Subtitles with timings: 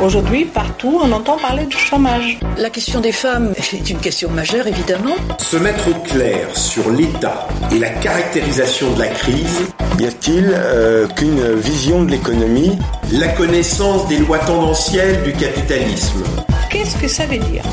[0.00, 2.38] Aujourd'hui, partout, on entend parler du chômage.
[2.56, 5.16] La question des femmes est une question majeure, évidemment.
[5.38, 9.66] Se mettre au clair sur l'état et la caractérisation de la crise.
[9.98, 12.78] Y a-t-il euh, qu'une vision de l'économie?
[13.10, 16.22] La connaissance des lois tendancielles du capitalisme.
[16.70, 17.64] Qu'est-ce que ça veut dire?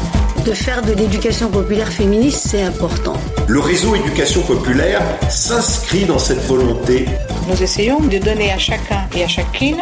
[0.46, 3.18] De faire de l'éducation populaire féministe, c'est important.
[3.48, 7.06] Le réseau éducation populaire s'inscrit dans cette volonté.
[7.50, 9.78] Nous essayons de donner à chacun et à chacune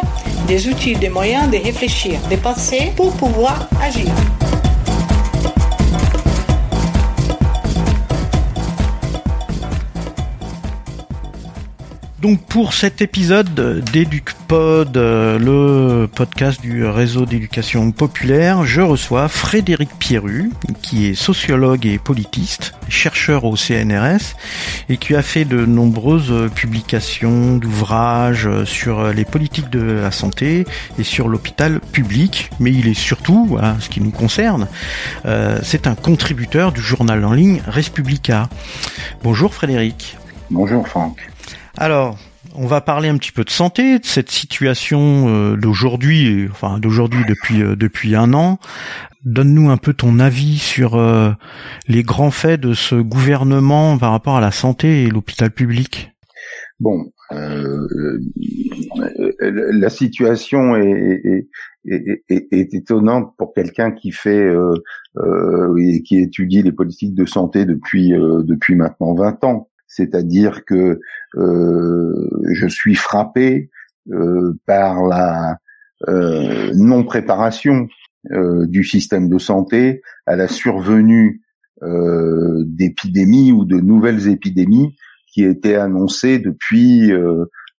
[0.46, 4.10] des outils, des moyens de réfléchir, de penser pour pouvoir agir.
[12.24, 19.90] Donc pour cet épisode d'EducPod, euh, le podcast du réseau d'éducation populaire, je reçois Frédéric
[19.98, 24.36] Pierru, qui est sociologue et politiste, chercheur au CNRS,
[24.88, 30.64] et qui a fait de nombreuses publications d'ouvrages sur les politiques de la santé
[30.98, 32.48] et sur l'hôpital public.
[32.58, 34.66] Mais il est surtout, à ce qui nous concerne,
[35.26, 38.48] euh, c'est un contributeur du journal en ligne Respublica.
[39.22, 40.16] Bonjour Frédéric.
[40.50, 41.33] Bonjour Franck.
[41.76, 42.16] Alors,
[42.54, 47.24] on va parler un petit peu de santé, de cette situation euh, d'aujourd'hui, enfin d'aujourd'hui
[47.28, 48.60] depuis euh, depuis un an.
[49.24, 51.32] Donne-nous un peu ton avis sur euh,
[51.88, 56.12] les grands faits de ce gouvernement par rapport à la santé et l'hôpital public.
[56.78, 57.06] Bon,
[59.40, 61.48] la situation est,
[61.86, 64.52] est, étonnante pour quelqu'un qui fait
[65.78, 71.00] et qui étudie les politiques de santé depuis depuis maintenant 20 ans c'est-à-dire que
[71.36, 73.70] euh, je suis frappé
[74.10, 75.58] euh, par la
[76.08, 77.86] euh, non préparation
[78.26, 81.42] du système de santé à la survenue
[81.82, 84.96] d'épidémies ou de nouvelles épidémies
[85.30, 87.12] qui étaient annoncées depuis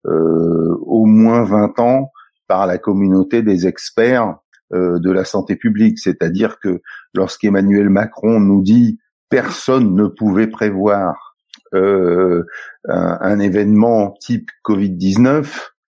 [0.04, 2.12] au moins 20 ans
[2.48, 4.36] par la communauté des experts
[4.72, 5.98] de la santé publique.
[5.98, 6.80] C'est-à-dire que
[7.16, 9.00] lorsqu'Emmanuel Macron nous dit
[9.32, 11.35] personne ne pouvait prévoir
[11.76, 12.46] euh,
[12.88, 15.48] un, événement type Covid-19,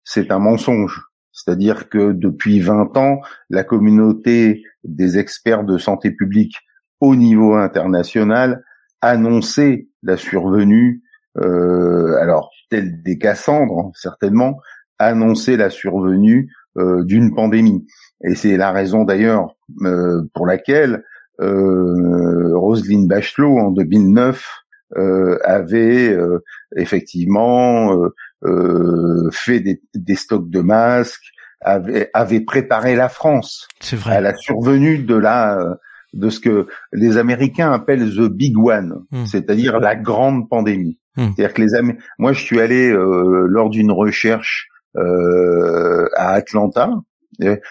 [0.03, 1.01] c'est un mensonge.
[1.31, 6.57] C'est-à-dire que depuis 20 ans, la communauté des experts de santé publique
[6.99, 8.63] au niveau international
[9.01, 11.01] annonçait la survenue,
[11.37, 14.59] euh, alors tel des Cassandres certainement,
[14.97, 17.85] annonçait la survenue euh, d'une pandémie.
[18.23, 21.03] Et c'est la raison d'ailleurs euh, pour laquelle
[21.39, 26.43] euh, Roselyne Bachelot en 2009 euh, avait euh,
[26.75, 28.11] effectivement
[28.45, 34.15] euh, fait des, des, stocks de masques, avait, avait préparé la France vrai.
[34.15, 35.77] à la survenue de la
[36.13, 39.25] de ce que les Américains appellent the big one, hmm.
[39.25, 40.97] c'est-à-dire la grande pandémie.
[41.15, 41.29] Hmm.
[41.35, 46.91] C'est-à-dire que les Am moi je suis allé euh, lors d'une recherche euh, à Atlanta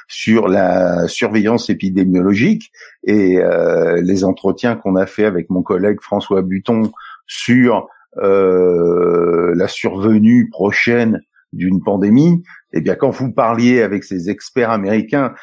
[0.07, 2.71] sur la surveillance épidémiologique
[3.05, 6.91] et euh, les entretiens qu'on a fait avec mon collègue François Buton
[7.29, 11.21] sur euh, la survenue prochaine
[11.53, 15.35] d'une pandémie, eh bien, quand vous parliez avec ces experts américains,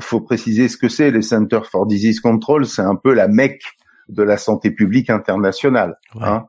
[0.00, 1.10] faut préciser ce que c'est.
[1.10, 3.64] Les Centers for Disease Control, c'est un peu la mecque
[4.08, 5.96] de la santé publique internationale.
[6.20, 6.46] hein.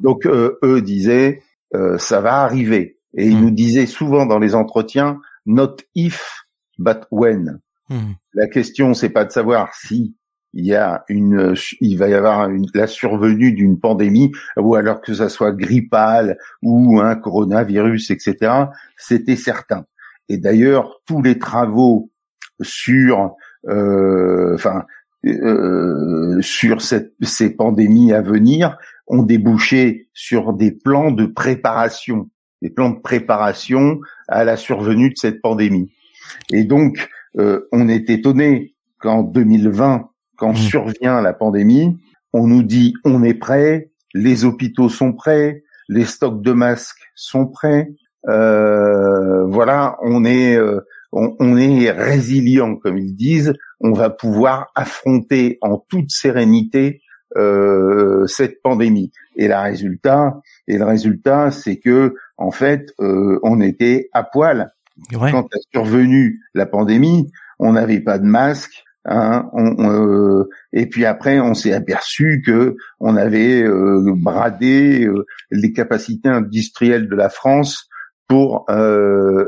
[0.00, 1.42] Donc, euh, eux disaient,
[1.74, 2.98] euh, ça va arriver.
[3.16, 3.42] Et ils hmm.
[3.42, 6.44] nous disaient souvent dans les entretiens, not if,
[6.78, 7.60] but when.
[7.88, 8.12] Hmm.
[8.34, 10.16] La question, c'est pas de savoir si,
[10.54, 15.00] il y a une, il va y avoir une, la survenue d'une pandémie, ou alors
[15.00, 18.52] que ça soit grippal ou un coronavirus, etc.
[18.96, 19.84] C'était certain.
[20.28, 22.10] Et d'ailleurs, tous les travaux
[22.60, 23.34] sur,
[23.68, 24.84] euh, enfin,
[25.26, 28.76] euh, sur cette, ces pandémies à venir
[29.06, 32.30] ont débouché sur des plans de préparation,
[32.60, 35.90] des plans de préparation à la survenue de cette pandémie.
[36.50, 37.08] Et donc,
[37.38, 40.11] euh, on est étonné qu'en 2020,
[40.42, 40.56] quand mmh.
[40.56, 41.96] survient la pandémie,
[42.32, 47.46] on nous dit on est prêt, les hôpitaux sont prêts, les stocks de masques sont
[47.46, 47.92] prêts.
[48.28, 50.80] Euh, voilà, on est euh,
[51.12, 53.54] on, est résilient comme ils disent.
[53.78, 57.02] On va pouvoir affronter en toute sérénité
[57.36, 59.12] euh, cette pandémie.
[59.36, 64.72] Et la résultat, et le résultat, c'est que en fait, on était à poil
[65.12, 67.30] quand a survenu la pandémie?
[67.60, 73.16] On n'avait pas de masque, Hein, euh, et puis après, on s'est aperçu que on
[73.16, 77.88] avait euh, bradé euh, les capacités industrielles de la France
[78.28, 78.64] pour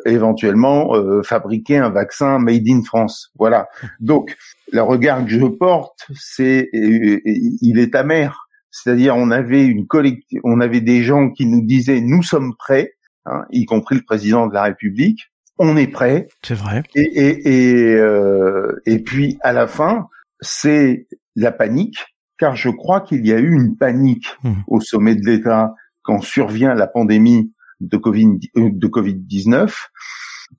[0.04, 0.92] éventuellement
[1.22, 3.30] fabriquer un vaccin made in France.
[3.38, 3.66] Voilà.
[3.98, 4.36] Donc,
[4.72, 8.46] le regard que je porte, c'est, il est amer.
[8.70, 9.86] C'est-à-dire, on avait une
[10.42, 12.92] on avait des gens qui nous disaient, nous sommes prêts,
[13.24, 16.28] hein, y compris le président de la République, on est prêt.
[16.42, 16.82] C'est vrai.
[16.94, 20.08] Et et et, euh, et puis à la fin,
[20.40, 21.06] c'est
[21.36, 21.98] la panique,
[22.38, 24.52] car je crois qu'il y a eu une panique Mmh.
[24.66, 29.90] au sommet de l'État quand survient la pandémie de Covid euh, de Covid 19.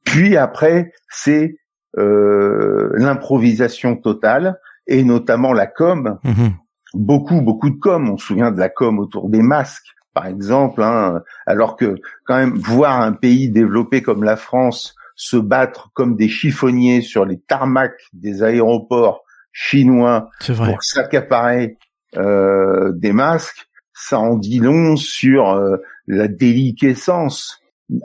[0.04, 1.58] Puis après, c'est
[1.98, 6.20] euh, l'improvisation totale et notamment la com.
[6.24, 6.54] Mhm.
[6.94, 8.10] Beaucoup beaucoup de com.
[8.10, 10.82] On se souvient de la com autour des masques, par exemple.
[10.82, 16.16] Hein, alors que quand même voir un pays développé comme la France se battre comme
[16.16, 21.78] des chiffonniers sur les tarmacs des aéroports chinois pour s'accaparer
[22.18, 25.78] euh, des masques, ça en dit long sur euh,
[26.08, 27.60] la déliquescence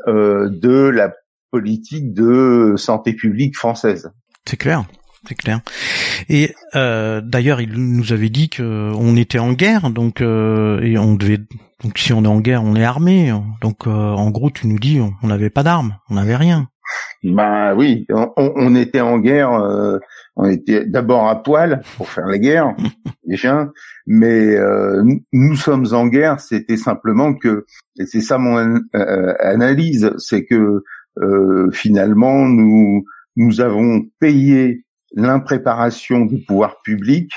[0.07, 1.13] euh, de la
[1.51, 4.13] politique de santé publique française.
[4.47, 4.85] C'est clair.
[5.29, 5.61] C'est clair.
[6.29, 10.97] Et euh, d'ailleurs, il nous avait dit que on était en guerre, donc euh, et
[10.99, 11.39] on devait.
[11.85, 13.33] Donc si on est en guerre, on est armé.
[13.61, 16.69] Donc euh, en gros, tu nous dis, on n'avait pas d'armes, on n'avait rien.
[17.23, 19.99] Ben oui, on, on était en guerre, euh,
[20.37, 22.75] on était d'abord à poil pour faire la guerre,
[23.27, 23.69] déjà,
[24.07, 27.67] mais euh, nous, sommes en guerre, c'était simplement que,
[27.99, 30.83] et c'est ça mon an- euh, analyse, c'est que
[31.23, 33.05] euh, finalement nous
[33.37, 37.33] nous avons payé l'impréparation du pouvoir public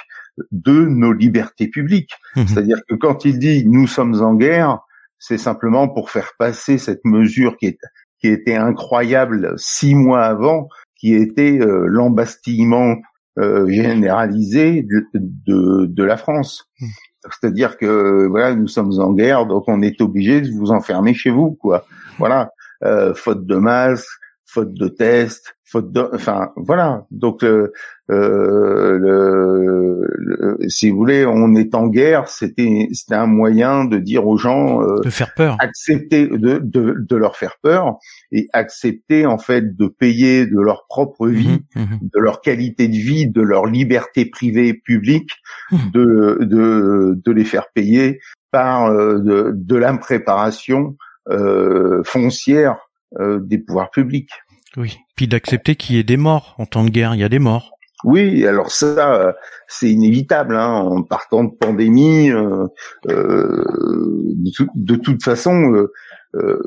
[0.51, 2.13] de nos libertés publiques.
[2.35, 2.47] Mhm.
[2.47, 4.79] C'est-à-dire que quand il dit nous sommes en guerre,
[5.19, 7.79] c'est simplement pour faire passer cette mesure qui est
[8.19, 12.95] qui était incroyable six mois avant, qui était euh, l'embastillement
[13.37, 16.69] euh, généralisé de, de, de la France.
[16.79, 16.87] Mm.
[17.31, 21.31] C'est-à-dire que voilà, nous sommes en guerre, donc on est obligé de vous enfermer chez
[21.31, 21.85] vous, quoi.
[22.17, 22.51] Voilà,
[22.83, 24.09] Euh, faute de masque,
[24.53, 27.05] faute de test, faute de, enfin voilà.
[27.09, 27.71] Donc euh,
[28.11, 32.27] euh, le, le- si vous voulez, on est en guerre.
[32.27, 35.57] C'était c'était un moyen de dire aux gens euh, De faire peur.
[35.59, 37.97] accepter de, de, de leur faire peur
[38.31, 41.99] et accepter en fait de payer de leur propre vie, Mhm, mhm.
[42.13, 45.31] de leur qualité de vie, de leur liberté privée publique,
[45.71, 45.91] Mhm.
[45.93, 48.19] de, de, de les faire payer
[48.51, 50.95] par euh, de, de l'impréparation
[51.29, 52.82] euh, foncière
[53.19, 54.31] des pouvoirs publics.
[54.77, 54.97] Oui.
[55.15, 57.13] Puis d'accepter qu'il y ait des morts en temps de guerre.
[57.15, 57.71] Il y a des morts.
[58.03, 59.31] Oui, alors ça, euh,
[59.67, 60.55] c'est inévitable.
[60.57, 62.65] Hein, en partant de pandémie, euh,
[63.07, 63.63] euh,
[64.35, 65.91] de, tout- de toute façon, euh,
[66.35, 66.59] euh,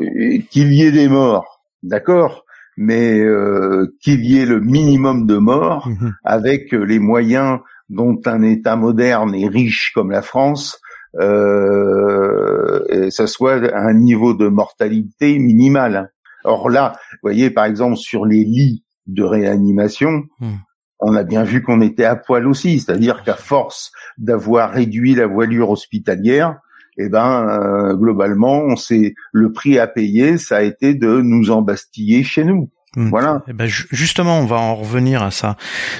[0.51, 2.45] qu'il y ait des morts, d'accord,
[2.79, 6.15] mais euh, qu'il y ait le minimum de morts Mhm.
[6.25, 7.59] avec euh, les moyens
[7.91, 10.81] dont un État moderne et riche comme la France,
[11.21, 16.11] euh, et ça soit un niveau de mortalité minimal.
[16.47, 20.57] Or là, vous voyez, par exemple, sur les lits de réanimation, Hmm.
[21.01, 25.27] on a bien vu qu'on était à poil aussi, c'est-à-dire qu'à force d'avoir réduit la
[25.27, 26.57] voilure hospitalière,
[26.99, 31.51] eh ben, euh, globalement, on s'est le prix à payer, ça a été de nous
[31.51, 32.71] embastiller chez nous.
[32.97, 33.11] Mm.
[33.11, 33.43] Voilà.
[33.47, 35.57] Eh ben ju- justement, on va en revenir à ça.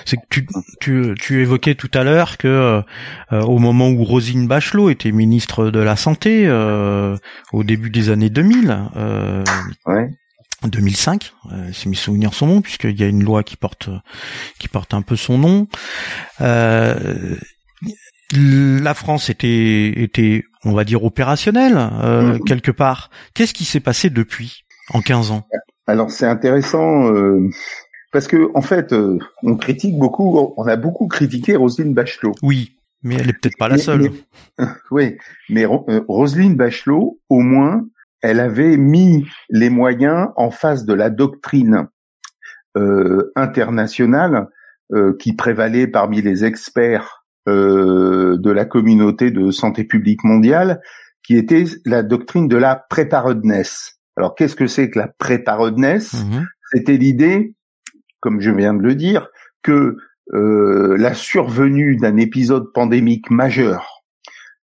[0.07, 0.47] C'est que tu,
[0.81, 2.49] tu, tu évoquais tout à l'heure que
[3.33, 7.15] euh, au moment où Rosine Bachelot était ministre de la santé, euh,
[7.53, 9.45] au début des années 2000, euh,
[9.85, 10.09] Ouais.
[10.65, 13.89] 2005, euh, si mes souvenirs sont bons, puisqu'il y a une loi qui porte
[14.59, 15.69] qui porte un peu son nom.
[16.41, 17.37] Euh,
[18.35, 22.45] la France était était, on va dire, opérationnelle euh, Mhm.
[22.45, 23.11] quelque part.
[23.35, 25.47] Qu'est-ce qui s'est passé depuis en 15 ans?
[25.87, 27.49] Alors c'est intéressant euh,
[28.13, 32.33] parce que en fait, euh, on critique beaucoup, on a beaucoup critiqué Roselyne Bachelot.
[32.43, 32.73] Oui,
[33.03, 34.11] mais elle est peut-être pas la Mais- seule.
[34.59, 35.17] mais- oui,
[35.49, 37.85] mais Ro- euh, Roselyne Bachelot, au moins,
[38.27, 41.87] elle avait mis les moyens en face de la doctrine
[42.77, 44.49] euh, internationale
[44.93, 50.81] euh, qui prévalait parmi les experts euh, de la communauté de santé publique mondiale,
[51.23, 54.01] qui était la doctrine de la preparedness.
[54.17, 56.47] Alors, qu'est-ce que c'est que la preparedness Mhm.
[56.73, 57.55] C'était l'idée,
[58.19, 59.29] comme je viens de le dire,
[59.63, 59.97] que
[60.35, 64.03] euh, la survenue d'un épisode pandémique majeur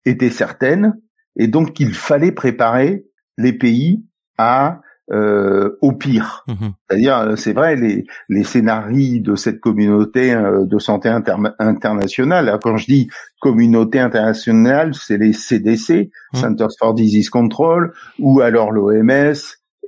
[0.06, 0.94] était certaine
[1.36, 3.04] et donc qu'il fallait préparer
[3.38, 4.04] les pays
[4.38, 4.80] à
[5.12, 6.44] euh, au pire.
[6.46, 6.72] Mhm.
[6.88, 12.48] C'est-à-dire, euh, c'est vrai, les, les scénarios de cette communauté euh, de santé inter- internationale,
[12.48, 13.08] alors quand je dis
[13.40, 16.40] communauté internationale, c'est les CDC, Mhm.
[16.40, 19.34] Centers for Disease Control, ou alors l'OMS,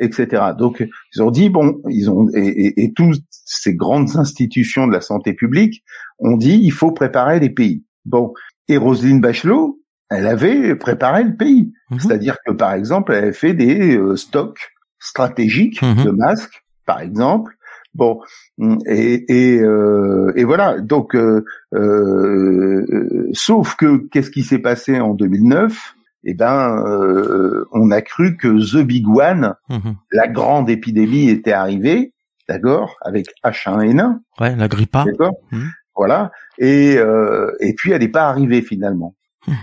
[0.01, 0.43] etc.
[0.59, 0.85] Donc,
[1.15, 5.01] ils ont dit, bon, ils ont, et, et, et toutes ces grandes institutions de la
[5.01, 5.85] santé publique
[6.19, 7.85] ont dit, il faut préparer les pays.
[8.05, 8.33] Bon,
[8.67, 9.79] et Roselyne Bachelot,
[10.15, 11.73] elle avait préparé le pays.
[11.91, 12.01] Mhm.
[12.01, 16.05] C'est-à-dire que, par exemple, elle avait fait des euh, stocks stratégiques Mhm.
[16.05, 17.53] de masques, par exemple.
[17.95, 18.21] Bon,
[18.87, 20.81] et, et, euh, et voilà.
[20.81, 27.91] Donc, euh, euh, sauf que qu'est-ce qui s'est passé en 2009 Eh ben, euh, on
[27.91, 29.97] a cru que the big one, Mhm.
[30.13, 32.13] la grande épidémie, était arrivée.
[32.49, 34.21] d'accord, avec H1N1.
[34.41, 35.05] Ouais, la grippe A.
[35.05, 35.33] D'accord?
[35.97, 36.33] Voilà.
[36.59, 39.15] Et euh, et puis elle n'est pas arrivée finalement.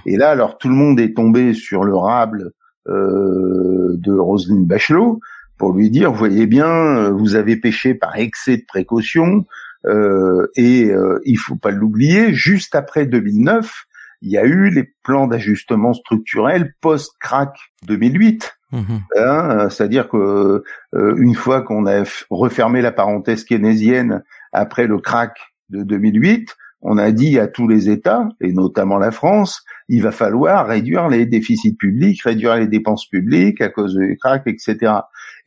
[0.05, 2.51] Et là, alors tout le monde est tombé sur le rable
[2.87, 5.19] euh, de Roselyne Bachelot
[5.57, 9.45] pour lui dire, voyez bien, vous avez péché par excès de précaution.
[9.85, 13.85] Euh, et euh, il faut pas l'oublier, juste après 2009,
[14.21, 17.55] il y a eu les plans d'ajustement structurel post-crack
[17.87, 18.57] 2008.
[18.71, 18.79] Mmh.
[19.17, 25.37] Hein, C'est-à-dire que euh, une fois qu'on a refermé la parenthèse keynésienne après le crack
[25.69, 30.11] de 2008, on a dit à tous les États, et notamment la France, il va
[30.11, 34.93] falloir réduire les déficits publics, réduire les dépenses publiques à cause du crack, etc.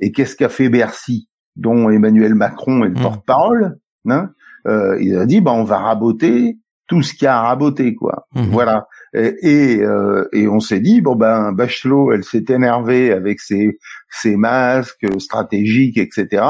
[0.00, 3.02] Et qu'est-ce qu'a fait Bercy, dont Emmanuel Macron est le mmh.
[3.02, 4.30] porte-parole hein
[4.66, 7.94] euh, Il a dit, bah, on va raboter tout ce qu'il y a à raboter,
[7.94, 8.26] quoi.
[8.34, 8.42] Mmh.
[8.50, 8.86] Voilà.
[9.14, 13.78] Et, euh, et, on s'est dit bon ben Bachelot, elle s'est énervée avec ses,
[14.10, 16.42] ses masques stratégiques, etc.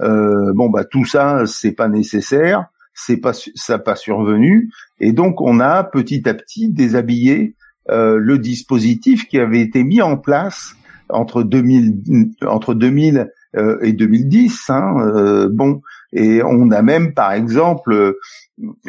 [0.00, 4.70] Euh, bon bah tout ça c'est pas nécessaire, c'est pas ça pas survenu,
[5.00, 7.54] et donc on a petit à petit déshabillé
[7.90, 10.74] euh, le dispositif qui avait été mis en place
[11.08, 14.70] entre 2000 entre 2000 euh, et 2010.
[14.70, 15.82] Hein, euh, bon,
[16.12, 18.14] et on a même par exemple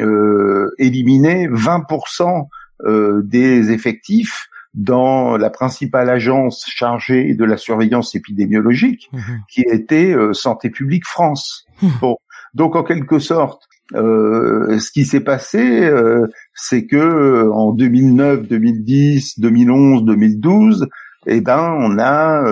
[0.00, 2.48] euh, éliminé 20%
[2.84, 9.18] euh, des effectifs dans la principale agence chargée de la surveillance épidémiologique, mmh
[9.48, 11.66] qui était Santé publique France.
[11.80, 11.88] Mmh.
[12.00, 12.16] Bon,
[12.54, 15.90] donc en quelque sorte, euh, ce qui s'est passé,
[16.54, 20.86] c'est que en 2009, 2010, 2011, 2012,
[21.26, 22.44] eh ben on a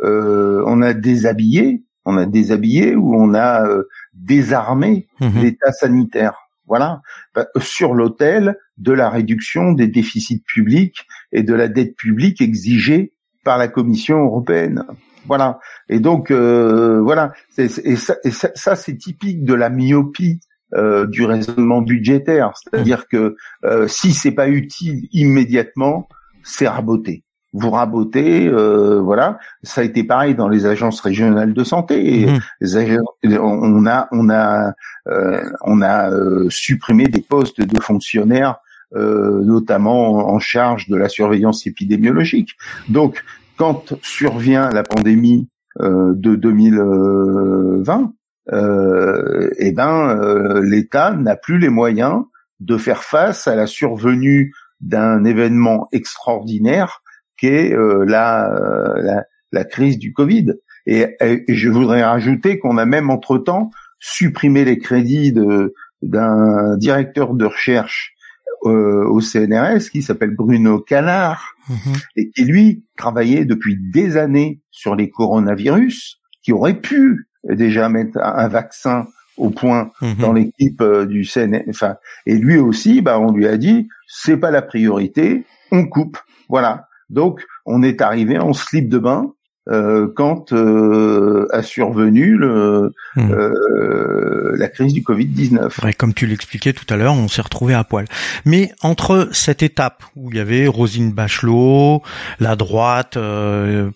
[0.00, 3.66] on a déshabillé, on a déshabillé ou on a
[4.12, 6.44] désarmé mmh l'État sanitaire.
[6.66, 7.02] Voilà,
[7.34, 13.12] bah, sur l'autel de la réduction des déficits publics et de la dette publique exigée
[13.44, 14.84] par la Commission européenne.
[15.26, 15.58] Voilà.
[15.88, 17.32] Et donc euh, voilà.
[17.58, 18.16] Et, ça,
[18.54, 20.40] ça, c'est typique de la myopie
[20.74, 22.52] euh, du raisonnement budgétaire.
[22.56, 26.08] C'est-à-dire que euh, si c'est pas utile immédiatement,
[26.42, 29.38] c'est raboté vous rabotez, euh, voilà.
[29.62, 32.26] Ça a été pareil dans les agences régionales de santé.
[32.26, 32.40] Mhm.
[33.40, 34.72] on a, on a,
[35.08, 38.56] euh, on a euh, supprimé des postes de fonctionnaires,
[38.92, 42.50] notamment en charge de la surveillance épidémiologique.
[42.88, 43.24] Donc,
[43.56, 45.48] quand survient la pandémie
[45.80, 48.12] de 2020,
[48.52, 52.24] eh ben, l'État n'a plus les moyens
[52.60, 57.02] de faire face à la survenue d'un événement extraordinaire
[57.36, 60.54] qu'est euh, la, euh, la, la, crise du Covid.
[60.86, 61.16] Et,
[61.48, 68.12] je voudrais rajouter qu'on a même entre-temps supprimé les crédits de d'un directeur de recherche
[68.66, 72.04] euh, au CNRS qui s'appelle Bruno Canard mm-hmm.
[72.16, 78.18] et qui lui travaillait depuis des années sur les coronavirus qui aurait pu déjà mettre
[78.22, 80.16] un vaccin au point mm-hmm.
[80.20, 81.64] dans l'équipe du CNRS.
[81.68, 81.96] Enfin,
[82.26, 86.18] et lui aussi, bah, on lui a dit, c'est pas la priorité, on coupe.
[86.48, 86.88] Voilà.
[87.10, 89.32] Donc, on est arrivé en slip de bain
[89.70, 93.30] euh, quand euh, a survenu le, hmm.
[93.30, 95.96] euh, la crise du Covid-19.
[95.96, 98.04] comme tu l'expliquais tout à l'heure, on s'est retrouvé à poil.
[98.44, 102.02] Mais entre cette étape où il y avait Rosine Bachelot,
[102.40, 103.16] la droite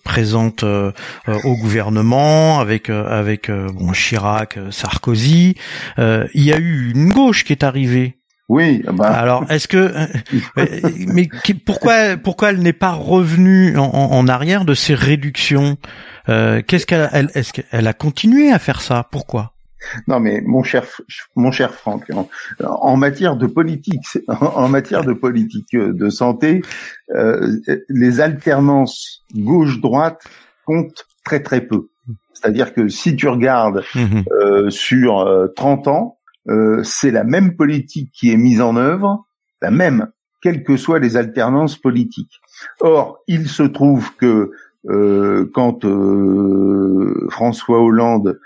[0.03, 5.55] présente au gouvernement avec avec bon Chirac, Sarkozy,
[5.97, 8.18] il y a eu une gauche qui est arrivée
[8.49, 8.83] oui.
[8.91, 9.07] Bah.
[9.07, 10.07] Alors, est-ce que, euh,
[10.57, 11.29] euh, mais
[11.65, 15.77] pourquoi, pourquoi elle n'est pas revenue en, en, arrière de ces réductions
[16.27, 19.07] euh, Qu'est-ce qu'elle, elle, est-ce qu'elle a continué à faire ça?
[19.11, 19.53] Pourquoi?
[20.07, 20.85] Non mais mon cher
[21.37, 22.11] mon cher Franck,
[22.61, 26.61] en, matière de politique, en, matière de politique de santé,
[27.15, 27.55] euh,
[27.87, 30.21] les alternances gauche-droite
[30.65, 31.87] comptent très très peu.
[32.33, 35.25] C'est-à-dire que si tu regardes mmh euh, sur
[35.55, 36.18] 30 ans,
[36.49, 39.25] euh, c'est la même politique qui est mise en œuvre,
[39.61, 40.07] la même,
[40.41, 42.41] quelles que soient les alternances politiques.
[42.79, 44.51] Or, il se trouve que
[44.89, 48.39] euh, quand euh, François Hollande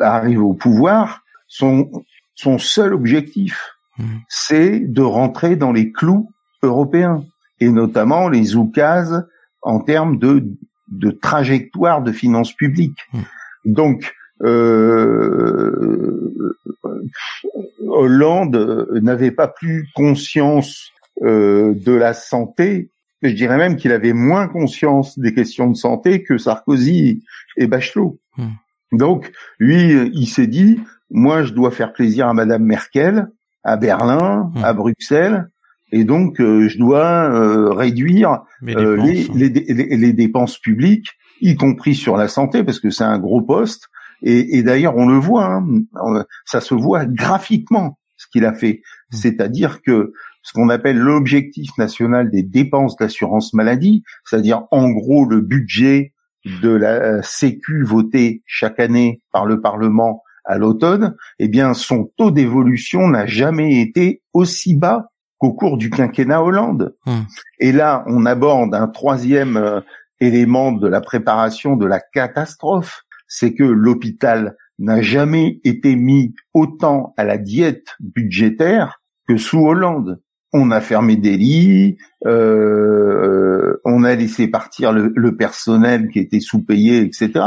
[0.00, 1.90] arrive au pouvoir, son,
[2.34, 4.04] son seul objectif, mmh.
[4.28, 6.30] c'est de rentrer dans les clous
[6.62, 7.24] européens,
[7.60, 9.26] et notamment les oukases
[9.62, 10.46] en termes de,
[10.88, 13.00] de trajectoire de finances publiques.
[13.12, 13.18] Mmh.
[13.66, 14.14] Donc,
[17.88, 20.90] Hollande n'avait pas plus conscience
[21.22, 22.90] euh, de la santé.
[23.22, 27.24] Je dirais même qu'il avait moins conscience des questions de santé que Sarkozy
[27.56, 28.18] et Bachelot.
[28.36, 28.50] Hmm.
[28.92, 30.78] Donc, lui, il s'est dit,
[31.10, 33.28] moi, je dois faire plaisir à Madame Merkel,
[33.64, 34.64] à Berlin, hmm.
[34.64, 35.48] à Bruxelles,
[35.92, 38.74] et donc euh, je dois euh, réduire les,
[39.34, 43.40] les, les, les, dépenses publiques, y compris sur la santé, parce que c'est un gros
[43.40, 43.88] poste,
[44.22, 48.82] Et, et d'ailleurs, on le voit, hein, ça se voit graphiquement ce qu'il a fait.
[49.12, 49.16] Mmh.
[49.16, 55.40] C'est-à-dire que ce qu'on appelle l'objectif national des dépenses d'assurance maladie, c'est-à-dire en gros le
[55.40, 56.12] budget
[56.62, 62.30] de la Sécu voté chaque année par le Parlement à l'automne, eh bien son taux
[62.30, 65.08] d'évolution n'a jamais été aussi bas
[65.38, 66.94] qu'au cours du quinquennat Hollande.
[67.06, 67.12] Mmh.
[67.58, 69.80] Et là, on aborde un troisième euh,
[70.20, 77.14] élément de la préparation de la catastrophe, c'est que l'hôpital n'a jamais été mis autant
[77.16, 80.20] à la diète budgétaire que sous Hollande.
[80.52, 87.00] On a fermé des lits, euh, on a laissé partir le, personnel qui était sous-payé,
[87.00, 87.44] etc.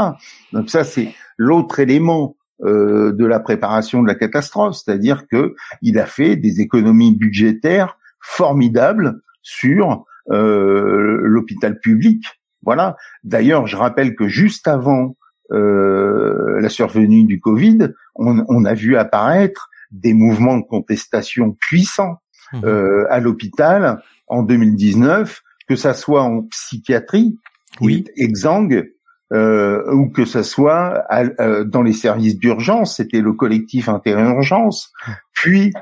[0.52, 5.98] Donc ça, c'est l'autre élément euh, de la préparation de la catastrophe, c'est-à-dire que il
[5.98, 12.22] a fait des économies budgétaires formidables sur euh, l'hôpital public.
[12.62, 12.96] Voilà.
[13.24, 15.16] D'ailleurs, je rappelle que juste avant
[15.50, 22.20] la survenue du Covid, on, on, a vu apparaître des mouvements de contestation puissants
[22.52, 22.64] mmh.
[22.64, 27.36] euh, à l'hôpital en 2019, que ça soit en psychiatrie,
[27.80, 28.90] oui, exsangue,
[29.32, 34.92] euh, ou que ça soit euh, dans les services d'urgence, c'était le collectif interurgence,
[35.32, 35.72] puis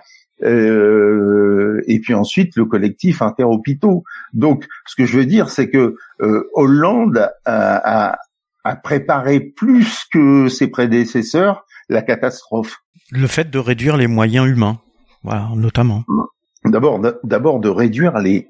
[0.44, 4.04] euh, et puis ensuite le collectif interhôpitaux.
[4.32, 8.18] Donc, ce que je veux dire, c'est que euh, Hollande a, a,
[8.64, 12.78] a, préparé plus que ses prédécesseurs la catastrophe.
[13.10, 14.80] Le fait de réduire les moyens humains,
[15.22, 16.04] voilà, notamment.
[16.64, 18.48] D'abord, d'abord de réduire les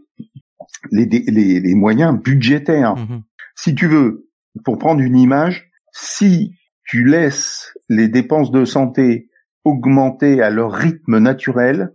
[0.90, 2.96] les, les, les moyens budgétaires.
[2.96, 3.22] Mmh
[3.58, 4.30] si tu veux,
[4.64, 9.28] pour prendre une image, si tu laisses les dépenses de santé
[9.64, 11.92] augmenter à leur rythme naturel,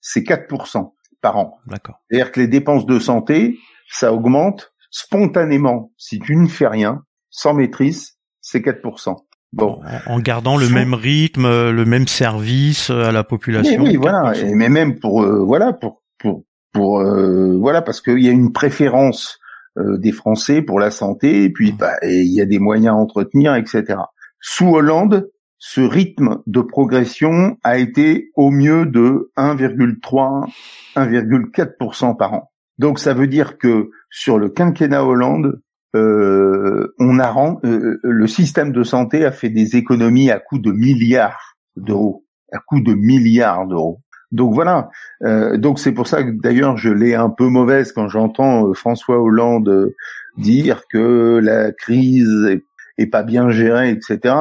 [0.00, 1.58] c'est 4% par an.
[1.66, 2.00] D'accord.
[2.08, 3.58] C'est-à-dire que les dépenses de santé,
[3.90, 5.92] ça augmente spontanément.
[5.96, 7.02] Si tu ne fais rien,
[7.36, 9.14] sans maîtrise, c'est 4%.
[9.52, 13.82] Bon, en gardant le même rythme, le même service à la population.
[13.82, 18.28] Oui, voilà, mais même pour euh, voilà pour pour pour euh, voilà parce qu'il y
[18.28, 19.38] a une préférence
[19.78, 21.76] euh, des Français pour la santé, et puis mmh.
[21.76, 23.98] bah, il y a des moyens à entretenir, etc.
[24.40, 30.50] Sous Hollande, ce rythme de progression a été au mieux de 1,3,
[30.96, 32.50] 1,4% par an.
[32.78, 35.60] Donc ça veut dire que sur le quinquennat Hollande,
[35.96, 40.58] euh, on a rend, euh, le système de santé a fait des économies à coût
[40.58, 44.00] de milliards d'euros, à coût de milliards d'euros.
[44.32, 44.90] Donc voilà.
[45.22, 49.20] Euh, donc c'est pour ça que d'ailleurs je l'ai un peu mauvaise quand j'entends François
[49.20, 49.92] Hollande
[50.36, 52.60] dire que la crise
[52.98, 54.34] est pas bien gérée, etc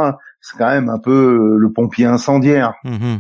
[0.45, 2.75] c'est quand même un peu euh, le pompier incendiaire.
[2.83, 3.17] Mmh mmh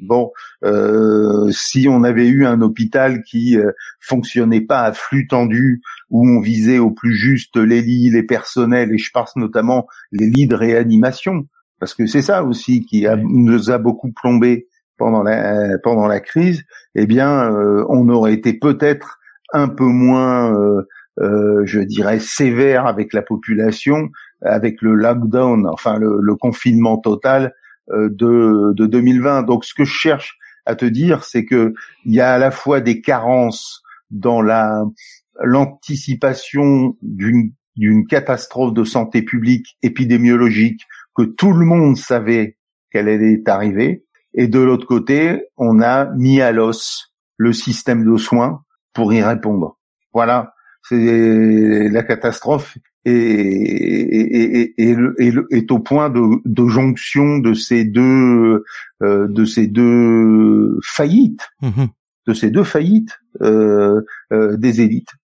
[0.00, 0.30] bon,
[0.64, 6.24] euh, si on avait eu un hôpital qui euh, fonctionnait pas à flux tendu, où
[6.24, 10.46] on visait au plus juste les lits, les personnels, et je pense notamment les lits
[10.46, 11.48] de réanimation,
[11.80, 16.62] parce que c'est ça aussi qui nous a beaucoup plombé pendant la pendant la crise.
[16.94, 17.50] Eh bien,
[17.88, 19.18] on aurait été peut-être
[19.52, 20.54] un peu moins,
[21.18, 24.10] je dirais, sévère avec la population
[24.42, 27.54] avec le lockdown, enfin le, confinement total
[27.90, 29.42] euh, de, de 2020.
[29.42, 31.74] Donc ce que je cherche à te dire, c'est que
[32.04, 34.84] il y a à la fois des carences dans la
[35.42, 40.82] l'anticipation d'une d'une catastrophe de santé publique épidémiologique
[41.16, 42.56] que tout le monde savait
[42.90, 48.16] qu'elle allait arriver, et de l'autre côté, on a mis à l'os le système de
[48.16, 49.78] soins pour y répondre.
[50.12, 50.54] Voilà,
[50.88, 54.96] c'est la catastrophe et, et,
[55.50, 58.64] est au point de, de, jonction de ces deux
[59.02, 61.86] euh, de ces deux faillites, mmh
[62.26, 64.02] de ces deux faillites euh,
[64.34, 65.14] euh, des élites.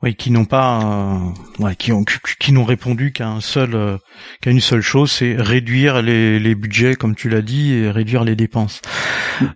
[0.00, 1.18] Oui, qui n'ont pas,
[1.58, 2.04] ouais, qui ont,
[2.38, 3.98] qui n'ont répondu qu'à un seul,
[4.40, 8.22] qu'à une seule chose, c'est réduire les, les budgets, comme tu l'as dit, et réduire
[8.22, 8.80] les dépenses.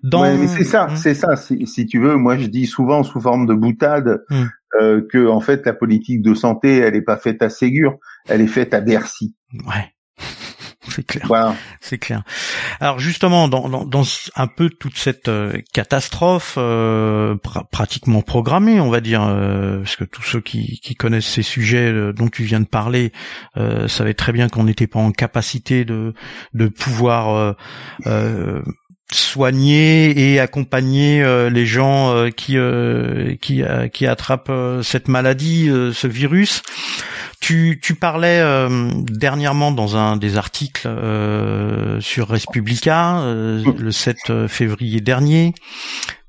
[0.03, 0.25] Dans...
[0.49, 0.97] c'est ça, mmh.
[0.97, 1.37] c'est ça.
[1.37, 4.45] Si, si, tu veux, moi je dis souvent sous forme de boutade, mmh
[4.81, 8.41] euh, que en fait la politique de santé elle est pas faite à Ségur, elle
[8.41, 9.35] est faite à Bercy.
[9.67, 9.93] Ouais.
[10.89, 11.25] C'est clair.
[11.27, 11.57] Voilà.
[11.81, 12.23] C'est clair.
[12.81, 14.03] Alors justement, dans, dans, dans,
[14.37, 17.37] un peu toute cette euh, catastrophe euh,
[17.71, 21.91] pratiquement programmée, on va dire, euh, parce que tous ceux qui, qui connaissent ces sujets
[21.91, 23.13] euh, dont tu viens de parler
[23.87, 26.15] savaient très bien qu'on n'était pas en capacité de,
[26.53, 27.57] de pouvoir
[29.15, 36.07] soigner et accompagner euh, les gens euh, qui euh, qui qui attrapent cette maladie, ce
[36.07, 36.63] virus.
[37.41, 38.43] Tu, tu parlais
[38.93, 40.89] dernièrement dans un des articles
[42.01, 45.53] sur Respublica le 7 février dernier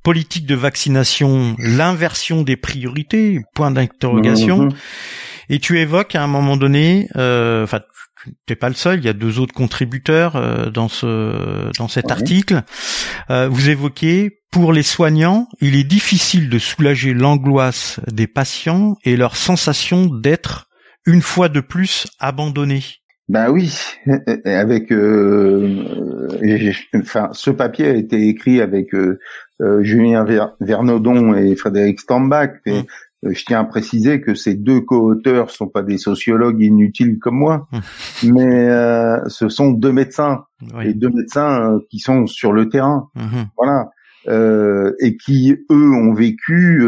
[0.04, 4.68] politique de vaccination, l'inversion des priorités, point d'interrogation.
[4.68, 4.76] Mm-hmm.
[5.50, 7.80] Et tu évoques à un moment donné, enfin
[8.46, 9.00] t'es pas le seul.
[9.00, 12.64] Il y a deux autres contributeurs euh, dans ce dans cet article.
[13.30, 19.18] Euh, vous évoquez pour les soignants, il est difficile de soulager l'angoisse des patients et
[19.18, 20.70] leur sensation d'être
[21.06, 22.84] une fois de plus abandonnés.
[23.28, 23.76] Ben oui,
[24.46, 25.84] avec euh,
[26.96, 29.18] enfin ce papier a été écrit avec euh,
[29.82, 30.26] Julien
[30.60, 32.52] Vernodon et Frédéric Stambach.
[32.66, 32.76] Et, mmh.
[32.76, 32.84] Euh,
[33.30, 37.68] je tiens à préciser que ces deux co-auteurs sont pas des sociologues inutiles comme moi,
[37.72, 37.82] hum.
[38.34, 40.46] mais euh, ce sont deux médecins
[40.84, 43.46] et deux médecins euh, qui sont sur le terrain, hum.
[43.58, 43.90] voilà,
[45.00, 46.84] et qui eux ont vécu,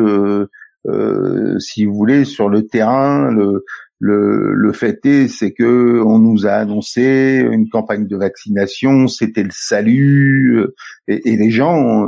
[1.60, 3.32] si vous voulez, sur le terrain.
[3.32, 3.63] Le,
[4.00, 9.43] le, le fait est, c'est que on nous a annoncé une campagne de vaccination, c'était
[9.43, 10.65] le salut,
[11.08, 12.08] et, et les gens euh,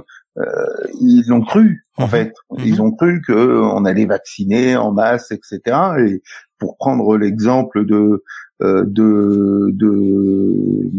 [1.02, 2.10] ils l'ont cru en mhm.
[2.10, 2.34] fait.
[2.58, 2.82] Ils mhm.
[2.82, 5.60] ont cru que on allait vacciner en masse, etc.
[5.99, 6.23] Et
[6.58, 8.23] pour prendre l'exemple de
[8.62, 10.89] euh, de, de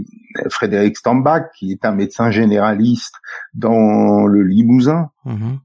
[0.48, 3.16] Frédéric Stambach, qui est un médecin généraliste
[3.52, 5.58] dans le Limousin mhm.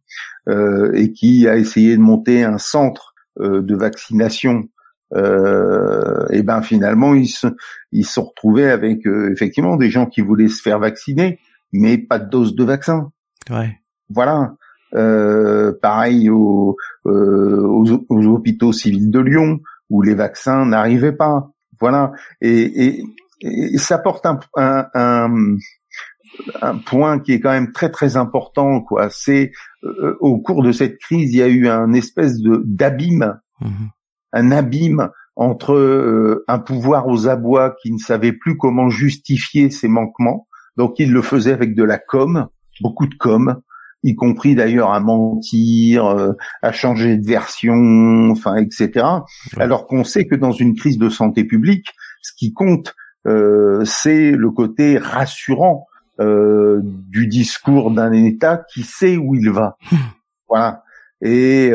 [0.50, 4.68] euh, et qui a essayé de monter un centre euh, de vaccination.
[5.14, 7.48] Euh, et ben finalement ils se
[7.92, 11.40] ils sont retrouvés avec effectivement des gens qui voulaient se faire vacciner,
[11.72, 13.12] mais pas de dose de vaccin.
[13.50, 13.80] Ouais.
[14.10, 14.56] Voilà.
[14.94, 21.52] Euh, pareil aux, euh, aux, hôpitaux civils de Lyon où les vaccins n'arrivaient pas.
[21.80, 22.14] Voilà.
[22.42, 23.04] Et,
[23.42, 25.58] et, ça porte un, un,
[26.62, 28.82] un, point qui est quand même très très important.
[28.82, 29.10] Quoi.
[29.10, 29.52] C'est
[29.84, 33.90] euh, au cours de cette crise, il y a eu un espèce de d'abîme, mhm.
[34.34, 39.90] un abîme entre euh, un pouvoir aux abois qui ne savait plus comment justifier ses
[39.90, 40.48] manquements.
[40.78, 42.48] Donc il le faisait avec de la com
[42.82, 43.62] beaucoup de com,
[44.06, 49.06] y compris d'ailleurs à mentir, euh, à changer de version, enfin, etc.
[49.58, 52.96] Alors qu'on sait que dans une crise de santé publique, ce qui compte,
[53.28, 55.88] euh, c'est le côté rassurant
[56.20, 59.78] euh, du discours d'un État qui sait où il va.
[60.48, 60.84] Voilà.
[61.22, 61.72] Et,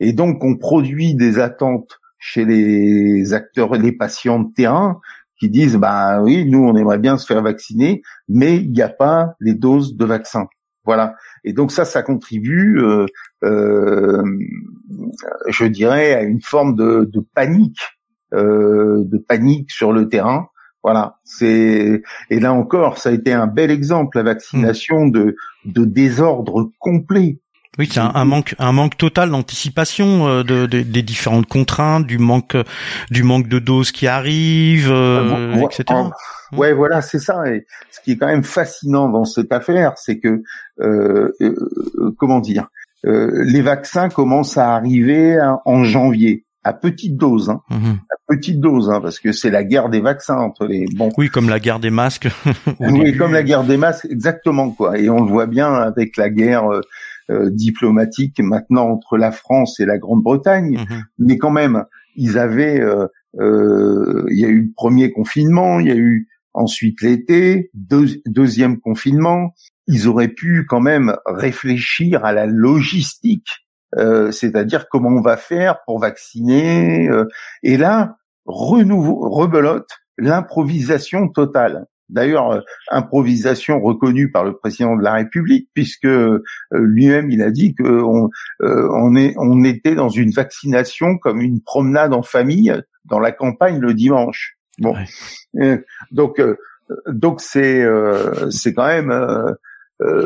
[0.00, 5.00] et donc on produit des attentes chez les acteurs et les patients de terrain
[5.38, 8.88] qui disent bah oui, nous on aimerait bien se faire vacciner, mais il n'y a
[8.88, 10.46] pas les doses de vaccin.
[10.84, 11.16] Voilà.
[11.44, 13.04] Et donc ça, ça contribue, euh,
[13.44, 14.22] euh,
[15.48, 17.82] je dirais, à une forme de, de panique,
[18.32, 20.48] euh, de panique sur le terrain.
[20.82, 21.18] Voilà.
[21.24, 26.70] C'est et là encore, ça a été un bel exemple la vaccination de de désordre
[26.78, 27.40] complet.
[27.78, 32.56] Oui, c'est un, manque, un manque total d'anticipation euh, de, des différentes contraintes, du manque,
[33.10, 35.84] du manque de doses qui arrivent, euh, etc.
[36.56, 37.46] ouais, voilà, c'est ça.
[37.46, 40.42] Et ce qui est quand même fascinant dans cette affaire, c'est que,
[40.80, 41.32] euh,
[42.18, 42.66] comment dire,
[43.04, 47.98] les vaccins commencent à arriver en janvier à petite dose, hein, mhm.
[48.10, 51.10] à petite dose, hein, parce que c'est la guerre des vaccins entre les bons.
[51.16, 52.28] Oui, comme la guerre des masques.
[52.80, 54.98] oui, comme la guerre des masques, exactement quoi.
[54.98, 56.64] Et on le voit bien avec la guerre
[57.30, 61.04] euh, diplomatique maintenant entre la France et la Grande-Bretagne, mhm.
[61.18, 61.84] mais quand même,
[62.16, 63.06] ils avaient, euh,
[63.38, 68.80] euh, il y a eu le premier confinement, il y a eu ensuite l'été, deuxième
[68.80, 69.54] confinement,
[69.86, 73.66] ils auraient pu quand même réfléchir à la logistique,
[74.30, 77.10] c'est-à-dire comment on va faire pour vacciner.
[77.62, 81.86] et là, renouveau, rebelote, l'improvisation totale.
[82.08, 86.42] D'ailleurs, euh, improvisation reconnue par le président de la République, puisque euh,
[86.72, 88.30] lui-même il a dit qu'on
[88.62, 93.32] euh, on est, on était dans une vaccination comme une promenade en famille dans la
[93.32, 94.56] campagne le dimanche.
[94.78, 94.94] Bon,
[96.12, 96.40] donc
[97.08, 97.84] donc c'est
[98.50, 99.56] c'est quand même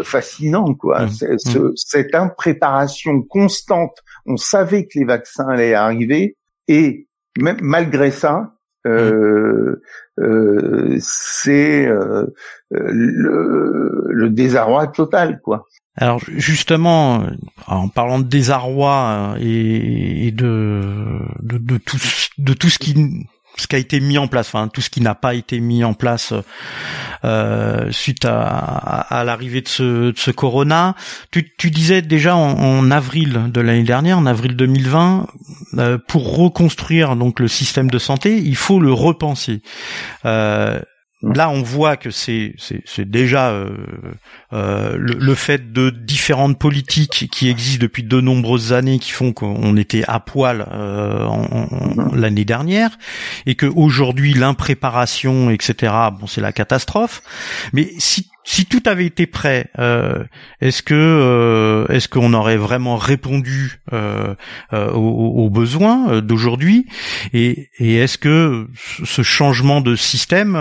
[0.04, 1.06] fascinant quoi.
[1.06, 1.56] Mmh.
[1.56, 1.72] Mmh.
[1.74, 3.96] cette impréparation constante.
[4.26, 6.36] On savait que les vaccins allaient arriver
[6.68, 8.52] et même malgré ça,
[8.86, 9.80] euh,
[10.18, 12.26] euh, c'est euh,
[12.70, 15.66] le, le, désarroi total, quoi.
[15.96, 17.26] Alors justement,
[17.66, 21.98] en parlant de désarroi et, de, de, de tout
[22.38, 25.00] de tout ce qui ce qui a été mis en place, enfin tout ce qui
[25.00, 26.32] n'a pas été mis en place
[27.24, 30.94] euh, suite à, à, l'arrivée de ce, de ce corona.
[31.30, 35.26] Tu, tu disais déjà en, en avril de l'année dernière, en avril 2020,
[35.78, 39.62] euh, pour reconstruire donc le système de santé, il faut le repenser.
[40.24, 40.80] Euh,
[41.22, 43.70] Là, on voit que c'est c'est déjà euh,
[44.52, 49.76] euh, le, fait de différentes politiques qui existent depuis de nombreuses années qui font qu'on
[49.76, 51.28] était à poil euh,
[52.12, 52.98] l'année dernière
[53.46, 55.92] et que aujourd'hui l'impréparation etc.
[56.18, 57.22] Bon, c'est la catastrophe.
[57.72, 60.24] Mais si si tout avait été prêt, euh,
[60.60, 64.34] est-ce que euh, est-ce qu'on aurait vraiment répondu euh,
[64.72, 66.86] aux, besoins d'aujourd'hui?
[67.32, 70.54] Et, est-ce que ce changement de système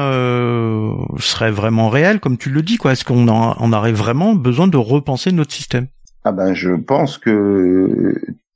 [1.17, 2.91] serait vraiment réel, comme tu le dis, quoi?
[2.91, 5.87] Est-ce qu'on on aurait vraiment besoin de repenser notre système?
[6.23, 8.13] Ah ben, je pense que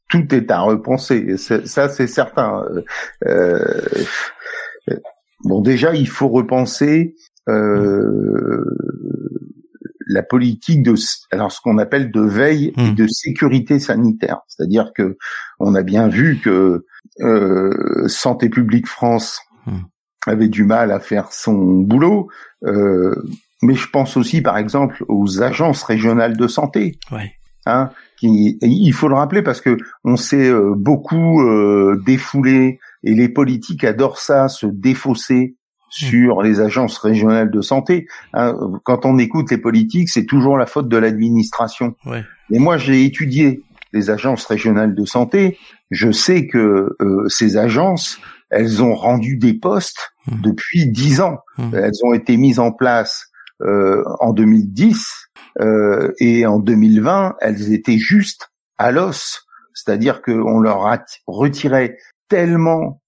[0.09, 1.38] tout est à repenser.
[1.38, 2.63] Ça, c'est certain.
[5.43, 7.15] bon, déjà, il faut repenser
[7.47, 8.63] euh,
[10.08, 10.95] la politique de
[11.31, 12.95] alors ce qu'on appelle de veille et hmm.
[12.95, 15.17] de sécurité sanitaire, c'est-à-dire que
[15.60, 16.86] on a bien vu que
[17.21, 19.81] euh, Santé publique France hmm.
[20.27, 22.29] avait du mal à faire son boulot,
[22.65, 23.15] euh,
[23.62, 26.99] mais je pense aussi par exemple aux agences régionales de santé.
[27.12, 27.34] Ouais.
[27.67, 33.15] Hein, qui, il faut le rappeler parce que on s'est euh, beaucoup euh, défoulé et
[33.15, 35.55] les politiques adorent ça, se défausser
[35.95, 38.08] sur les agences régionales de santé.
[38.34, 38.53] Hein,
[38.84, 41.95] quand on écoute les politiques, c'est toujours la faute de l'administration.
[42.05, 42.23] Ouais.
[42.51, 45.58] Et moi, j'ai étudié les agences régionales de santé.
[45.91, 50.41] Je sais que euh, ces agences, elles ont rendu des postes mmh.
[50.41, 51.38] depuis dix ans.
[51.58, 51.75] Mmh.
[51.75, 53.27] Elles ont été mises en place
[53.62, 55.29] euh, en 2010
[55.62, 59.45] euh, et en 2020, elles étaient juste à l'os.
[59.73, 63.01] C'est-à-dire qu'on leur a retiré tellement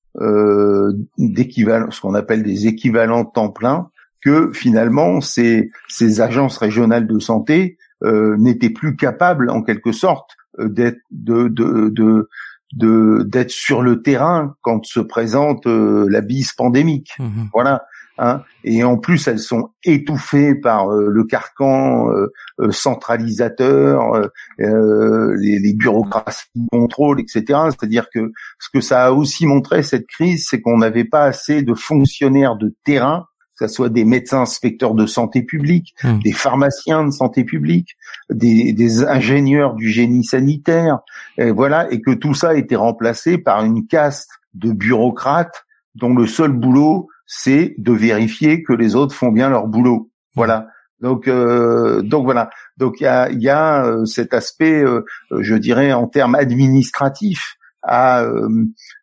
[1.18, 3.90] d'équivalent, ce qu'on appelle des équivalents temps plein,
[4.22, 10.32] que finalement ces, ces agences régionales de santé euh, n'étaient plus capables, en quelque sorte,
[10.60, 12.30] euh, d'être de, de, de,
[12.74, 17.12] de d'être sur le terrain quand se présente euh, la bise pandémique.
[17.20, 17.86] Mmh voilà.
[18.20, 18.42] Hein.
[18.64, 25.74] et en plus, elles sont étouffées par euh, le carcan euh, euh, centralisateur, les, les,
[25.74, 27.44] bureaucraties de contrôle, etc.
[27.70, 31.62] C'est-à-dire que ce que ça a aussi montré cette crise, c'est qu'on n'avait pas assez
[31.62, 33.26] de fonctionnaires de terrain
[33.60, 36.20] que ce soit des médecins inspecteurs de santé publique, mmh.
[36.20, 37.98] des pharmaciens de santé publique,
[38.30, 41.00] des, des, ingénieurs du génie sanitaire,
[41.40, 46.14] et voilà, et que tout ça a été remplacé par une caste de bureaucrates dont
[46.14, 50.10] le seul boulot c'est de vérifier que les autres font bien leur boulot.
[50.34, 50.70] Voilà.
[51.00, 52.50] Donc, euh, donc voilà.
[52.78, 55.04] Donc il y a, y a euh, cet aspect, euh,
[55.40, 58.26] je dirais, en termes administratifs à,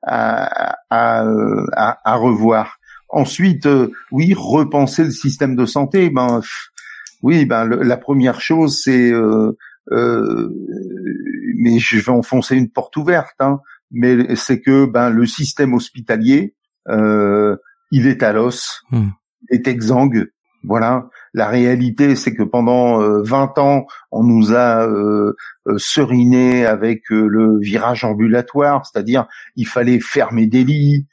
[0.03, 1.25] à, à,
[2.05, 2.79] à, revoir.
[3.09, 3.69] Ensuite,
[4.11, 6.11] oui, repenser le système de santé.
[6.11, 6.41] Ben,
[7.23, 9.13] oui, ben la première chose, c'est,
[9.91, 13.61] mais je vais enfoncer une porte ouverte, hein,
[13.91, 16.55] mais c'est que ben le système hospitalier
[16.89, 17.57] euh,
[17.95, 19.11] il est à l'os, hmm.
[19.49, 20.29] il est exsangue.
[20.65, 21.09] Voilà.
[21.33, 27.03] La réalité, c'est que pendant 20 euh, ans, on nous a euh, euh, seriné avec
[27.11, 31.07] le virage ambulatoire, c'est-à-dire il fallait fermer des lits,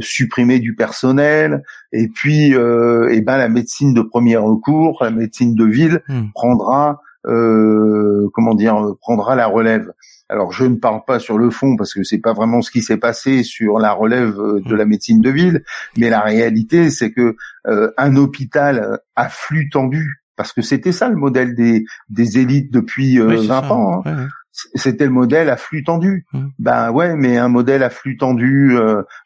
[0.00, 5.64] supprimer du personnel, et puis, eh ben la médecine de premier recours, la médecine de
[5.64, 6.30] ville hmm.
[6.34, 9.92] prendra, comment dire, prendra la relève.
[10.28, 12.82] Alors je ne parle pas sur le fond parce que c'est pas vraiment ce qui
[12.82, 15.64] s'est passé sur la relève euh, de la médecine de ville,
[15.96, 17.36] mais la réalité c'est que
[17.66, 22.70] euh, un hôpital à flux tendu, parce que c'était ça le modèle des, des élites
[22.70, 24.02] depuis 20 euh, ans.
[24.04, 24.28] Hein.
[24.74, 26.26] C'était le modèle à flux tendu.
[26.32, 26.46] Mmh.
[26.58, 28.76] Ben ouais, mais un modèle à flux tendu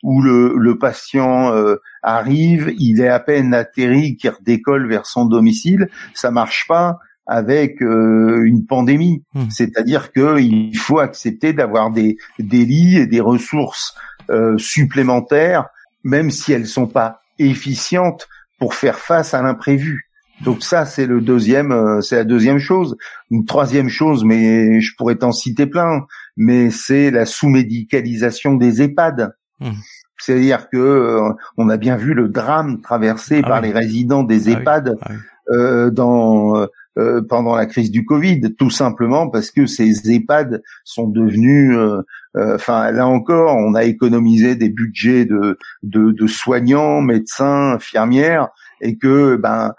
[0.02, 1.54] où le, le patient
[2.02, 7.82] arrive, il est à peine atterri, qui redécolle vers son domicile, ça marche pas avec
[7.82, 9.22] euh, une pandémie.
[9.34, 9.48] Hmm.
[9.50, 13.94] C'est-à-dire qu'il faut accepter d'avoir des, des lits et des ressources
[14.30, 15.66] euh, supplémentaires,
[16.04, 20.08] même si elles sont pas efficientes pour faire face à l'imprévu.
[20.44, 22.96] Donc ça, c'est le deuxième, euh, c'est la deuxième chose.
[23.30, 26.04] Une troisième chose, mais je pourrais t'en citer plein,
[26.36, 29.32] mais c'est la sous-médicalisation des EHPAD.
[29.60, 29.70] Hmm.
[30.18, 31.18] C'est-à-dire que
[31.56, 35.90] on a bien vu le drame traversé ah par les résidents des ah EHPAD ah
[35.90, 41.74] dans euh, pendant la crise du Covid, tout simplement parce que ces EHPAD sont devenus,
[41.74, 42.02] euh,
[42.36, 48.48] euh, enfin là encore, on a économisé des budgets de, de, de soignants, médecins, infirmières,
[48.82, 49.72] et que ben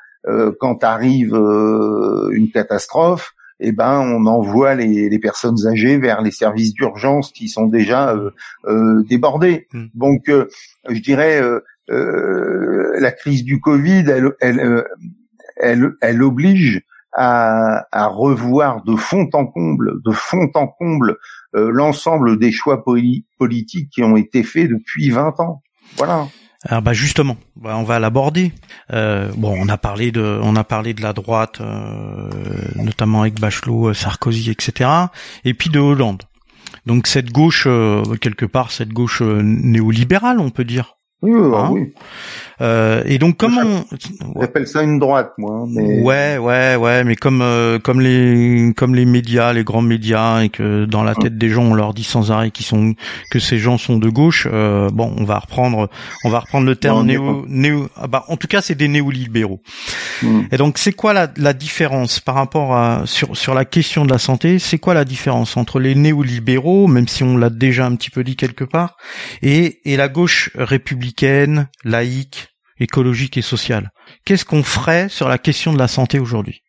[0.60, 6.74] quand arrive une catastrophe, eh ben on envoie les, les, personnes âgées vers les services
[6.74, 8.16] d'urgence qui sont déjà
[9.10, 9.68] débordés.
[9.74, 9.86] Mmh.
[9.96, 10.32] Donc
[10.90, 11.42] je dirais
[11.90, 14.86] la crise du Covid, elle, elle,
[15.58, 16.82] elle, elle oblige
[17.16, 21.18] à, à, revoir de fond en comble, de fond en comble,
[21.56, 25.62] euh, l'ensemble des choix politiques qui ont été faits depuis 20 ans.
[25.98, 26.28] Voilà.
[26.66, 28.54] Alors bah justement, bah on va l'aborder.
[28.94, 32.30] Euh, bon, on a parlé de, on a parlé de la droite, euh,
[32.76, 34.90] notamment avec Bachelot, euh, Sarkozy, etc.
[35.44, 36.24] Et puis de Hollande.
[36.86, 37.68] Donc cette gauche,
[38.20, 40.96] quelque part, cette gauche néolibérale, on peut dire.
[41.24, 41.94] Oui, hein oui.
[42.62, 43.84] Euh, et donc comment
[44.40, 45.64] J'appelle ça une droite, moi.
[45.64, 46.02] Hein, mais...
[46.02, 50.50] Ouais, ouais, ouais, mais comme euh, comme les comme les médias, les grands médias, et
[50.50, 52.94] que dans la tête des gens on leur dit sans arrêt qu'ils sont
[53.32, 54.48] que ces gens sont de gauche.
[54.52, 55.90] Euh, bon, on va reprendre
[56.24, 57.90] on va reprendre le terme néo néo.
[57.96, 59.62] Ah bah, en tout cas, c'est des néolibéraux.
[60.22, 60.42] Hmm.
[60.52, 64.12] Et donc, c'est quoi la, la différence par rapport à sur sur la question de
[64.12, 64.60] la santé?
[64.60, 68.24] C'est quoi la différence entre les néolibéraux, même si on l'a déjà un petit peu
[68.24, 68.98] dit quelque part,
[69.42, 71.13] et et la gauche républicaine,
[71.84, 72.50] laïque
[72.80, 73.92] écologique et sociale.
[74.26, 76.64] Qu'est-ce qu'on ferait sur la question de la santé aujourd'hui?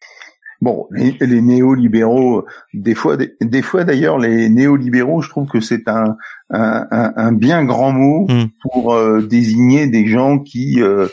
[0.61, 6.17] Bon, les, néolibéraux, des fois, des, fois d'ailleurs, les néolibéraux, je trouve que c'est un,
[6.51, 8.47] un, bien grand mot hmm.
[8.63, 11.09] pour euh, désigner des gens qui euh,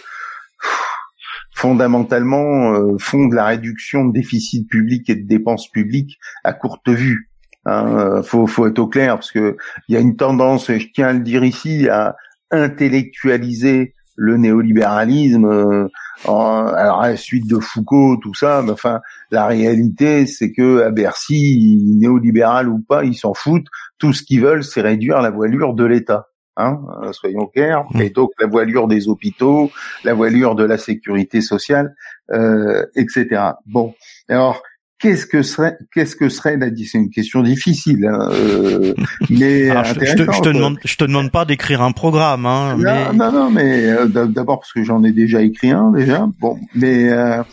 [1.54, 6.88] fondamentalement euh, font de la réduction de déficit public et de dépenses publiques à courte
[6.88, 7.30] vue.
[7.66, 10.88] Hein, faut, faut être au clair parce que il y a une tendance, et je
[10.94, 12.16] tiens à le dire ici, à
[12.52, 15.88] intellectualiser le néolibéralisme, euh,
[16.26, 20.92] alors à la suite de Foucault, tout ça, mais enfin, la réalité, c'est que à
[20.92, 23.68] Bercy, néolibéral ou pas, ils s'en foutent.
[23.98, 26.28] Tout ce qu'ils veulent, c'est réduire la voilure de l'État.
[26.58, 27.86] Hein, euh, soyons clairs.
[28.00, 29.72] Et donc la voilure des hôpitaux,
[30.04, 31.96] la voilure de la sécurité sociale,
[32.32, 33.54] euh, etc.
[33.66, 33.96] Bon,
[34.28, 34.62] alors
[35.02, 38.94] qu'est-ce que serait qu'est-ce que serait la c'est une question difficile hein, euh,
[39.30, 43.14] mais je, te, demande je te demande pas d'écrire un programme hein, non, mais...
[43.14, 47.10] non non mais euh, d'abord parce que j'en ai déjà écrit un déjà bon mais
[47.10, 47.44] euh,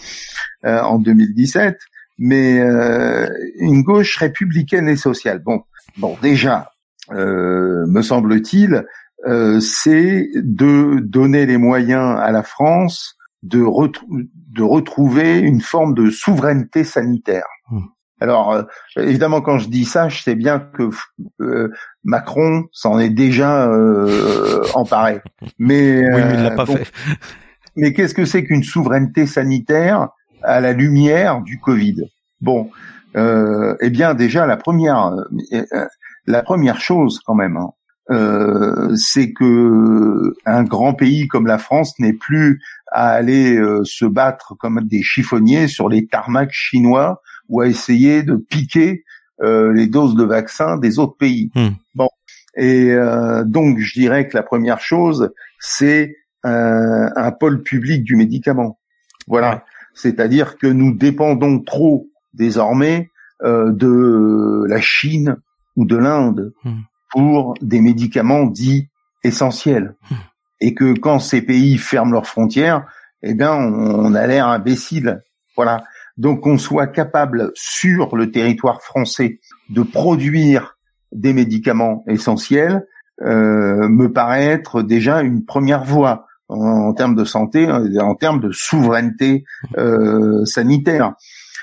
[0.64, 1.78] en 2017
[2.20, 2.58] mais
[3.60, 5.38] une gauche républicaine et sociale.
[5.38, 5.62] Bon
[5.98, 6.72] bon déjà
[7.10, 8.84] me semble-t-il
[9.60, 16.84] c'est de donner les moyens à la France de, de retrouver une forme de souveraineté
[16.84, 17.46] sanitaire.
[17.70, 17.86] Hmm.
[18.20, 18.62] Alors, euh,
[18.96, 20.90] évidemment, quand je dis ça, je sais bien que
[21.40, 21.70] euh,
[22.02, 25.20] Macron s'en est déjà euh, emparé.
[25.58, 26.90] Mais, oui, mais il l'a pas fait.
[27.76, 30.08] Mais qu'est-ce que c'est qu'une souveraineté sanitaire
[30.42, 32.10] à la lumière du Covid?
[32.40, 32.70] Bon,
[33.14, 35.12] eh bien, déjà la première,
[36.26, 37.70] la première chose quand même, hein,
[38.10, 44.06] euh, c'est que un grand pays comme la France n'est plus à aller euh, se
[44.06, 49.04] battre comme des chiffonniers sur les tarmacs chinois ou à essayer de piquer
[49.42, 51.50] euh, les doses de vaccins des autres pays.
[51.54, 51.68] Hmm.
[51.94, 52.08] Bon,
[52.56, 52.92] et
[53.44, 58.80] donc je dirais que la première chose, c'est un, un, pôle public du médicament.
[59.28, 63.10] Voilà, c'est-à-dire que nous dépendons trop désormais
[63.44, 65.36] de la Chine
[65.76, 66.52] ou de l'Inde.
[66.64, 68.88] Hmm pour des médicaments dits
[69.24, 69.94] essentiels.
[70.10, 70.14] Hmm.
[70.60, 72.84] Et que quand ces pays ferment leurs frontières,
[73.22, 75.22] eh bien, on, a l'air imbécile.
[75.56, 75.84] Voilà.
[76.16, 79.40] Donc, qu'on soit capable sur le territoire français
[79.70, 80.76] de produire
[81.12, 82.86] des médicaments essentiels
[83.22, 88.50] euh, me paraît être déjà une première voie en, termes de santé, en termes de
[88.52, 89.44] souveraineté
[89.76, 91.14] euh, sanitaire.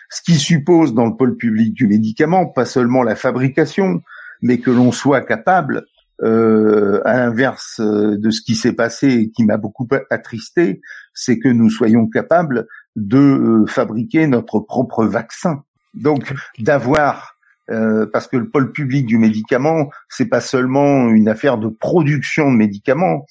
[0.10, 4.02] Ce qui suppose dans le pôle public du médicament, pas seulement la fabrication,
[4.46, 5.86] mais que l'on soit capable,
[6.22, 10.82] euh, à l'inverse euh, de ce qui s'est passé et qui m'a beaucoup attristé,
[11.16, 15.64] c'est que nous soyons capables de euh, fabriquer notre propre vaccin.
[15.96, 17.36] Donc d'avoir
[17.72, 22.52] euh, parce que le pôle public du médicament, c'est pas seulement une affaire de production
[22.52, 23.26] de médicaments,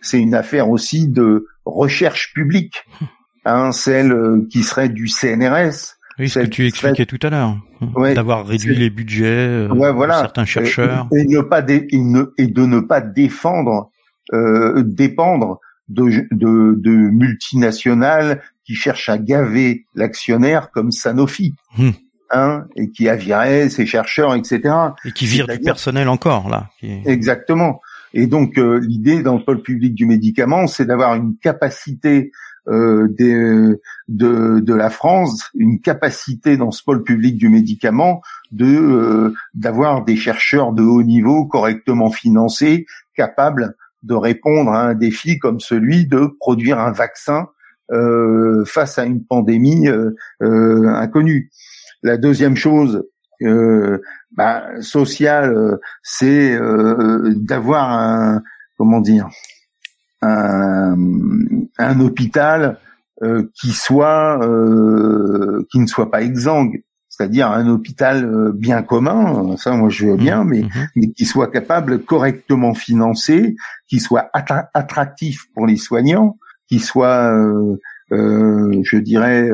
[0.00, 2.86] c'est une affaire aussi de recherche publique,
[3.44, 4.14] hein, celle
[4.48, 8.76] qui serait du CNRS, oui, ce que tu expliquais tout à l'heure, hein, d'avoir réduit
[8.76, 13.90] les budgets euh, de certains chercheurs et, ne pas et, de ne pas défendre,
[14.32, 21.54] euh, dépendre de, de, de, multinationales qui cherchent à gaver l'actionnaire comme Sanofi.
[21.78, 21.92] Hum.
[22.32, 24.72] Hein, et qui a viré ses chercheurs, etc.
[25.04, 26.68] Et qui vire du personnel encore là.
[26.80, 27.80] Exactement.
[28.14, 32.30] Et donc euh, l'idée dans le pôle public du médicament, c'est d'avoir une capacité
[32.70, 33.08] euh,
[34.08, 40.04] de, de la France une capacité dans ce pôle public du médicament de euh, d'avoir
[40.04, 46.06] des chercheurs de haut niveau correctement financés, capables de répondre à un défi comme celui
[46.06, 47.48] de produire un vaccin
[47.92, 51.50] euh, face à une pandémie euh, euh inconnue.
[52.02, 53.04] La deuxième chose
[54.32, 56.58] bah, sociale, c'est
[57.36, 58.42] d'avoir un
[58.76, 59.28] comment dire
[60.22, 60.96] un,
[61.78, 62.78] un hôpital
[63.22, 69.58] euh, qui soit euh, qui ne soit pas exsangue, c'est-à-dire un hôpital euh, bien commun,
[69.58, 70.88] ça moi je veux bien, mmh, mais, mmh.
[70.96, 73.56] mais qui soit capable correctement financé,
[73.88, 77.30] qui soit attractif pour les soignants, qui soit
[78.10, 79.50] je dirais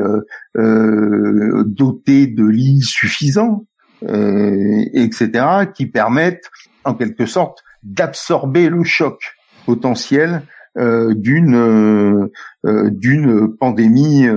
[0.55, 3.65] doté de lits suffisants,
[4.01, 6.49] etc., qui permettent
[6.85, 9.19] en quelque sorte d'absorber le choc
[9.65, 10.43] potentiel
[10.77, 12.29] d'une
[12.73, 14.27] d'une pandémie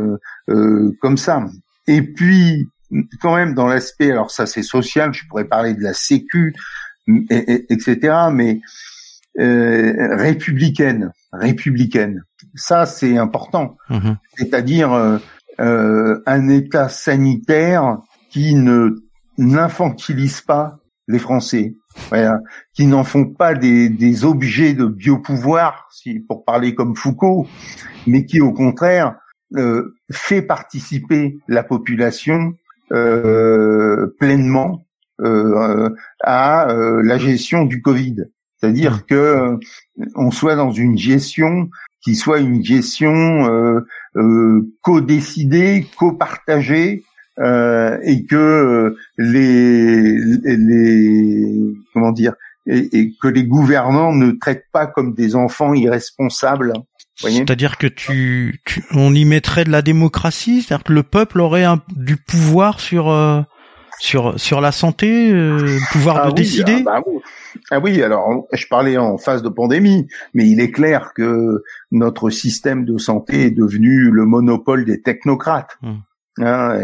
[1.01, 1.47] comme ça.
[1.86, 2.68] Et puis
[3.20, 6.55] quand même dans l'aspect, alors ça c'est social, je pourrais parler de la Sécu,
[7.30, 8.14] et, etc.
[8.32, 8.61] Mais
[9.36, 12.24] républicaine, républicaine.
[12.55, 13.76] Ça, c'est important.
[13.88, 14.16] Mhm.
[14.36, 15.18] C'est-à-dire euh,
[15.61, 17.99] euh, un État sanitaire
[18.30, 19.03] qui ne
[19.38, 20.78] n'infantilise pas
[21.11, 21.74] les Français,
[22.74, 27.46] qui n'en font pas des, des, objets de biopouvoir, si, pour parler comme Foucault,
[28.06, 29.16] mais qui au contraire
[29.56, 32.54] euh, fait participer la population
[32.92, 34.86] euh, pleinement
[35.20, 35.90] euh,
[36.22, 36.68] à
[37.02, 38.16] la gestion du Covid.
[38.56, 39.02] C'est-à-dire mmh.
[39.08, 39.58] que
[40.14, 41.70] on soit dans une gestion
[42.02, 43.80] qui soit une gestion euh,
[44.16, 47.04] euh, co-décidée, co-partagée,
[47.41, 52.34] euh, et que les, les comment dire
[52.66, 56.72] et, que les gouvernants ne traitent pas comme des enfants irresponsables.
[57.16, 61.64] C'est-à-dire que tu, tu, on y mettrait de la démocratie, c'est-à-dire que le peuple aurait
[61.64, 63.43] un, du pouvoir sur euh,
[63.99, 66.82] sur sur la santé, euh, pouvoir ah de décider?
[66.86, 67.20] Ah, bah oui.
[67.70, 68.03] ah, oui.
[68.03, 72.97] alors je parlais en phase de pandémie, mais il est clair que notre système de
[72.97, 75.99] santé est devenu le monopole des technocrates hmm.
[76.38, 76.78] Hein,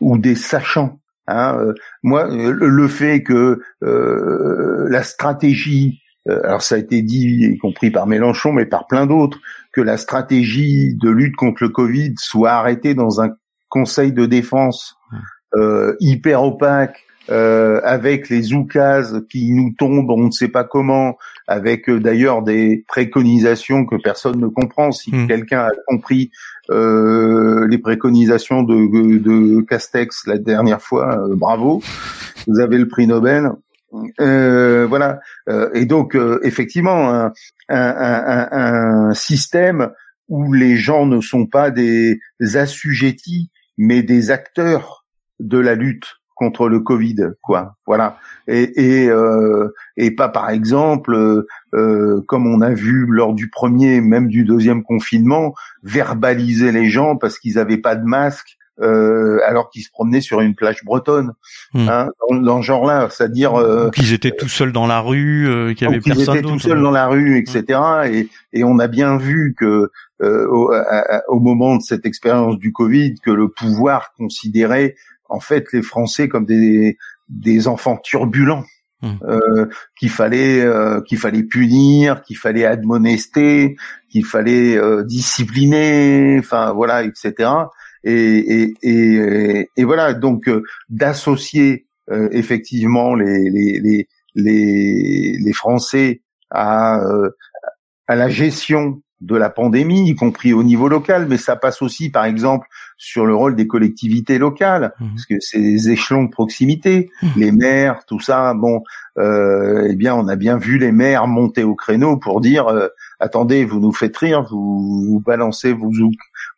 [0.00, 0.98] ou des sachants.
[1.28, 1.56] Hein.
[1.58, 7.58] Euh, moi, le fait que euh, la stratégie, euh, alors ça a été dit, y
[7.58, 9.38] compris par Mélenchon, mais par plein d'autres,
[9.72, 13.30] que la stratégie de lutte contre le Covid soit arrêtée dans un
[13.68, 14.96] conseil de défense
[15.54, 21.16] euh, hyper opaque, euh, avec les oukases qui nous tombent, on ne sait pas comment,
[21.46, 24.92] avec euh, d'ailleurs des préconisations que personne ne comprend.
[24.92, 25.28] Si hmm.
[25.28, 26.30] quelqu'un a compris
[26.70, 31.82] euh, les préconisations de, de, Castex la dernière fois, euh, bravo,
[32.46, 33.50] vous avez le prix Nobel.
[34.18, 35.20] voilà.
[35.74, 37.32] et donc, effectivement, un,
[37.68, 39.90] un, un, un, système
[40.28, 42.18] où les gens ne sont pas des
[42.54, 45.04] assujettis, mais des acteurs
[45.40, 47.76] de la lutte contre le Covid, quoi.
[47.86, 48.18] Voilà.
[48.48, 53.48] Et et, euh, et pas par exemple, euh, euh, comme on a vu lors du
[53.48, 58.58] premier, même du deuxième confinement, verbaliser les gens parce qu'ils n'avaient pas de masque.
[59.46, 61.34] alors qu'ils se promenaient sur une plage bretonne,
[61.72, 61.88] hmm.
[61.88, 63.52] hein, dans, ce genre-là, c'est-à-dire
[63.94, 66.82] qu'ils étaient tout seuls dans la rue, qu'il y avait personne Ils étaient tout seuls
[66.82, 67.78] dans la rue, etc.
[68.10, 69.88] Et, et on a bien vu que
[70.20, 70.72] au,
[71.28, 74.96] au, moment de cette expérience du Covid, que le pouvoir considérait
[75.32, 78.64] en fait les Français comme des, des enfants turbulents.
[79.04, 79.16] Mmh.
[79.24, 79.66] Euh,
[79.98, 83.74] qu'il fallait euh, qu'il fallait punir, qu'il fallait admonester,
[84.08, 87.50] qu'il fallait euh, discipliner, enfin voilà, etc.
[88.04, 95.52] Et, et, et, et voilà donc euh, d'associer euh, effectivement les, les, les les les
[95.52, 96.22] Français
[96.52, 97.00] à
[98.06, 102.10] à la gestion de la pandémie, y compris au niveau local, mais ça passe aussi,
[102.10, 102.66] par exemple,
[102.96, 105.06] sur le rôle des collectivités locales, mmh.
[105.10, 107.26] parce que c'est des échelons de proximité, mmh.
[107.36, 108.52] les maires, tout ça.
[108.54, 108.82] Bon,
[109.18, 112.88] euh, eh bien, on a bien vu les maires monter au créneau pour dire euh,
[113.20, 115.90] attendez, vous nous faites rire, vous, vous balancez vos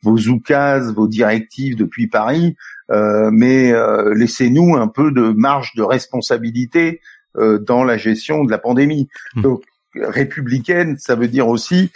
[0.02, 2.56] vos oukases, vos directives depuis Paris,
[2.90, 7.00] euh, mais euh, laissez-nous un peu de marge de responsabilité
[7.36, 9.08] euh, dans la gestion de la pandémie.
[9.34, 9.42] Mmh.
[9.42, 9.62] Donc
[9.94, 11.90] républicaine, ça veut dire aussi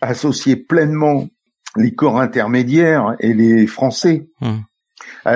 [0.00, 1.28] associer pleinement
[1.76, 4.64] les corps intermédiaires et les Français hum.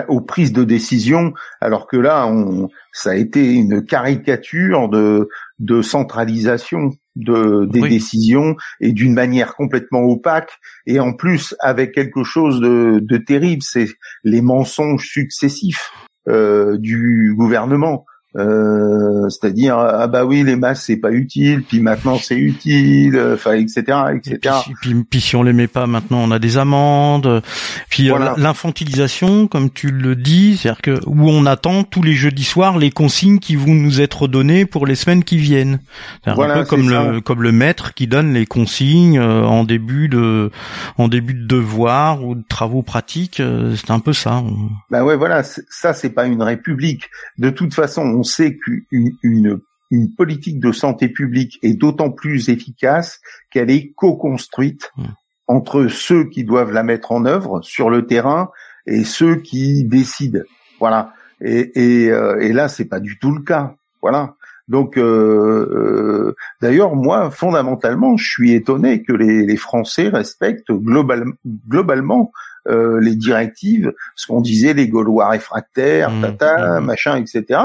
[0.09, 5.83] aux prises de décision, alors que là, on, ça a été une caricature de, de
[5.83, 12.61] centralisation de, des décisions et d'une manière complètement opaque et en plus avec quelque chose
[12.61, 13.89] de, de terrible, c'est
[14.25, 15.93] les mensonges successifs
[16.29, 18.05] euh, du gouvernement.
[18.37, 23.53] Euh, c'est-à-dire ah bah oui les masques c'est pas utile puis maintenant c'est utile enfin
[23.53, 27.43] etc etc puis, puis, si on les met pas maintenant on a des amendes.
[27.89, 32.43] Puis euh, l'infantilisation comme tu le dis c'est-à-dire que où on attend tous les jeudis
[32.43, 35.79] soirs les consignes qui vont nous être données pour les semaines qui viennent.
[36.25, 40.09] C'est un peu comme le comme le maître qui donne les consignes euh, en début
[40.09, 40.51] de
[40.99, 43.41] en début de devoir ou de travaux pratiques
[43.77, 44.43] c'est un peu ça.
[44.91, 47.05] Bah ouais voilà ça c'est pas une république.
[47.39, 49.61] De toute façon on on sait qu'une
[49.91, 53.21] une, politique de santé publique est d'autant plus efficace
[53.51, 55.05] qu'elle est co-construite mmh.
[55.47, 58.51] entre ceux qui doivent la mettre en œuvre sur le terrain
[58.87, 60.41] et ceux qui décident.
[60.81, 61.13] Voilà.
[61.43, 63.77] Et, et, euh, et là, c'est pas du tout le cas.
[64.01, 64.35] Voilà.
[64.69, 71.25] Donc, euh, euh, d'ailleurs, moi, fondamentalement, je suis étonné que les, les Français respectent global,
[71.69, 72.33] globalement
[72.69, 76.85] euh, les directives, ce qu'on disait, les Gaulois réfractaires, mmh, tata, mmh.
[76.85, 77.61] machin, etc.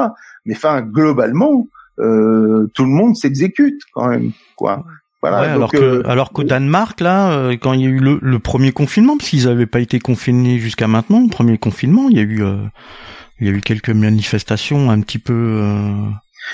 [0.46, 1.68] Mais enfin, globalement,
[2.00, 4.84] euh, tout le monde s'exécute quand même, quoi.
[5.22, 5.52] Voilà.
[5.52, 8.72] alors que euh, alors qu'au Danemark là, euh, quand il y a eu le, premier
[8.72, 12.24] confinement, parce qu'ils n'avaient pas été confinés jusqu'à maintenant, le premier confinement, il y a
[12.24, 12.56] eu euh,
[13.42, 15.62] il y a eu quelques manifestations un petit peu.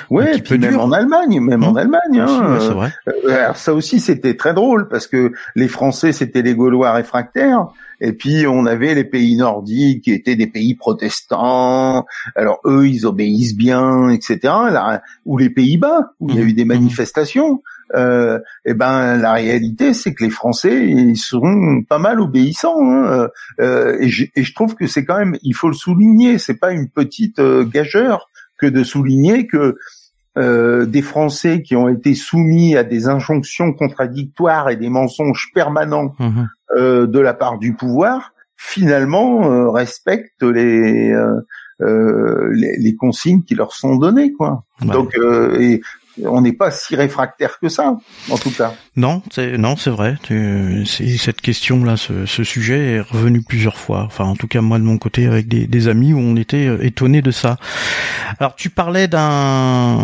[0.09, 2.19] Ouais, puis même en Allemagne, même en hein Allemagne.
[2.19, 2.91] Hein, c'est vrai.
[3.33, 7.67] alors ça aussi, c'était très drôle parce que les Français, c'était les Gaulois réfractaires.
[8.01, 12.05] Et puis on avait les pays nordiques qui étaient des pays protestants.
[12.35, 14.39] Alors eux, ils obéissent bien, etc.
[14.43, 16.47] Là, ou les Pays-Bas où il y a mmh.
[16.47, 16.69] eu des mmh.
[16.69, 17.61] manifestations.
[17.93, 23.29] Euh, et ben la réalité c'est que les Français ils seront pas mal obéissants hein.
[23.59, 26.55] euh, et, je, et, je, trouve que c'est quand même il faut le souligner c'est
[26.55, 29.77] pas une petite euh, gageure que de souligner que
[30.37, 36.13] euh, des Français qui ont été soumis à des injonctions contradictoires et des mensonges permanents
[36.19, 36.43] mmh.
[36.75, 41.15] Euh, de la part du pouvoir, finalement euh, respectent les,
[41.79, 44.65] les, les consignes qui leur sont données, quoi.
[44.81, 45.15] Donc,
[45.57, 45.81] et
[46.23, 47.97] on n'est pas si réfractaire que ça,
[48.29, 48.73] en tout cas.
[48.95, 50.15] Non, c'est non, c'est vrai.
[50.85, 54.03] Cette question-là, ce, ce, sujet est revenu plusieurs fois.
[54.05, 56.83] Enfin, en tout cas, moi de mon côté, avec des, amis où on était euh,
[56.83, 57.57] étonnés de ça.
[58.39, 59.97] Alors, tu parlais d'un,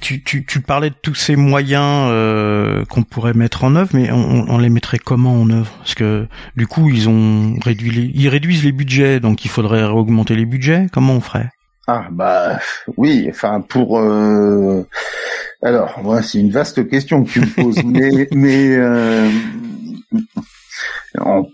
[0.00, 4.10] tu, tu, tu, parlais de tous ces moyens euh, qu'on pourrait mettre en œuvre, mais
[4.10, 5.72] on, on, les mettrait comment en œuvre?
[5.78, 6.26] Parce que
[6.56, 10.46] du coup, ils ont réduit, les, ils réduisent les budgets, donc il faudrait augmenter les
[10.46, 10.88] budgets.
[10.92, 11.50] Comment on ferait?
[11.86, 12.58] Ah bah
[12.96, 14.86] oui, enfin pour euh...
[15.62, 19.28] alors voilà, c'est une vaste question que tu me poses, mais mais euh...
[21.18, 21.44] En,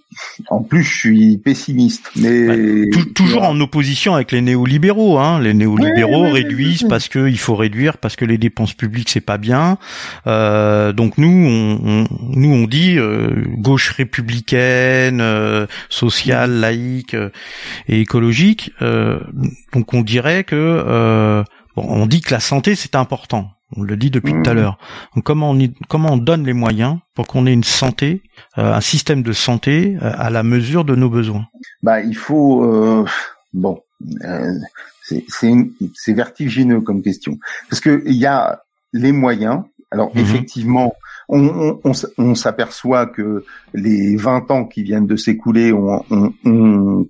[0.68, 5.18] plus, je suis pessimiste, mais toujours en opposition avec les néolibéraux.
[5.18, 5.40] Hein.
[5.40, 9.38] Les néolibéraux réduisent parce que il faut réduire parce que les dépenses publiques c'est pas
[9.38, 9.78] bien.
[10.26, 17.30] Euh, donc nous, on, nous on dit euh, gauche républicaine, euh, sociale, laïque euh,
[17.88, 18.72] et écologique.
[18.80, 21.44] donc on dirait que
[21.76, 23.50] bon, on dit que la santé c'est important.
[23.76, 24.56] On le dit depuis tout à mmh.
[24.56, 24.78] l'heure.
[25.24, 25.58] comment on
[25.88, 28.22] comment on donne les moyens pour qu'on ait une santé,
[28.58, 31.46] euh, un système de santé euh, à la mesure de nos besoins?
[31.82, 33.04] Bah, il faut euh,
[33.52, 33.82] bon,
[35.02, 37.38] c'est vertigineux comme question
[37.70, 38.62] parce que il y a
[38.92, 39.62] les moyens.
[39.90, 40.18] Alors mmh.
[40.18, 40.94] effectivement,
[41.28, 43.44] on, on, on, s'aperçoit que
[43.74, 46.02] les 20 ans qui viennent de s'écouler ont,
[46.44, 47.06] ont,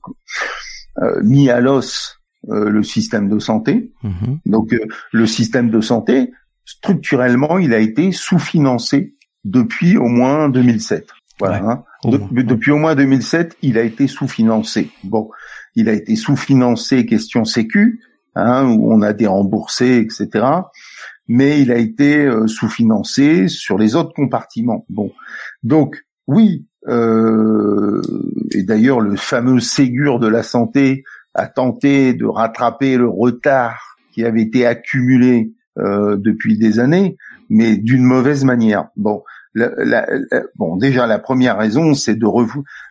[1.22, 3.92] mis à l'os le système de santé.
[4.02, 4.34] Mmh.
[4.46, 4.74] Donc
[5.12, 6.32] le système de santé,
[6.64, 11.08] structurellement, il a été sous-financé depuis au moins 2007.
[11.38, 11.62] Voilà.
[11.64, 11.84] Hein.
[12.04, 14.90] Depuis au moins 2007, il a été sous-financé.
[15.04, 15.30] Bon,
[15.74, 18.00] il a été sous-financé question sécu,
[18.34, 20.46] hein, où on a déremboursé, etc.
[21.28, 24.84] Mais il a été euh, sous-financé sur les autres compartiments.
[24.88, 25.12] Bon,
[25.62, 26.66] donc oui.
[26.88, 28.02] Euh,
[28.52, 31.04] et d'ailleurs, le fameux Ségur de la santé
[31.34, 37.16] a tenté de rattraper le retard qui avait été accumulé euh, depuis des années,
[37.48, 38.88] mais d'une mauvaise manière.
[38.96, 39.22] Bon,
[39.54, 40.06] la,
[40.56, 42.26] bon, déjà la première raison, c'est de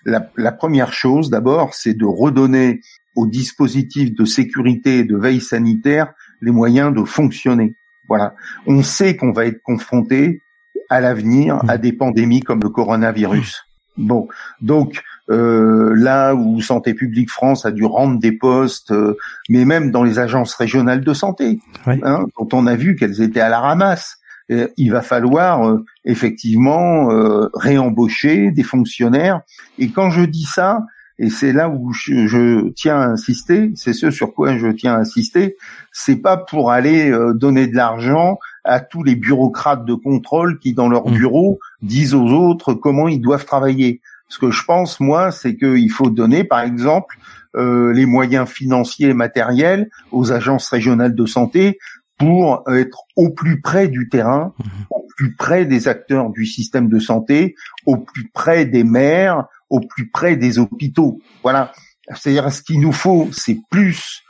[0.05, 2.81] la, la, première chose d'abord, c'est de redonner
[3.15, 7.75] aux dispositifs de sécurité et de veille sanitaire les moyens de fonctionner.
[8.07, 8.35] Voilà,
[8.67, 10.41] on sait qu'on va être confronté
[10.89, 13.63] à l'avenir à des pandémies comme le coronavirus.
[13.97, 14.27] Bon,
[14.61, 15.01] donc
[15.31, 19.17] euh, là où Santé publique France a dû rendre des postes, euh,
[19.49, 23.39] mais même dans les agences régionales de santé, hein, dont on a vu qu'elles étaient
[23.39, 24.17] à la ramasse.
[24.49, 27.07] il va falloir euh, effectivement
[27.53, 29.41] réembaucher des fonctionnaires.
[29.79, 30.85] Et quand je dis ça,
[31.17, 34.99] et c'est là où je, tiens à insister, c'est ce sur quoi je tiens à
[34.99, 35.55] insister,
[35.93, 40.89] c'est pas pour aller donner de l'argent à tous les bureaucrates de contrôle qui, dans
[40.89, 41.13] leur mmh.
[41.13, 44.01] bureau, disent aux autres comment ils doivent travailler.
[44.31, 47.17] Ce que je pense, moi, c'est qu'il faut donner, par exemple,
[47.57, 51.77] euh, les moyens financiers et matériels aux agences régionales de santé
[52.17, 54.69] pour être au plus près du terrain, mmh.
[54.91, 57.55] au plus près des acteurs du système de santé,
[57.85, 61.19] au plus près des maires, au plus près des hôpitaux.
[61.43, 61.73] Voilà.
[62.15, 64.21] C'est-à-dire, ce qu'il nous faut, c'est plus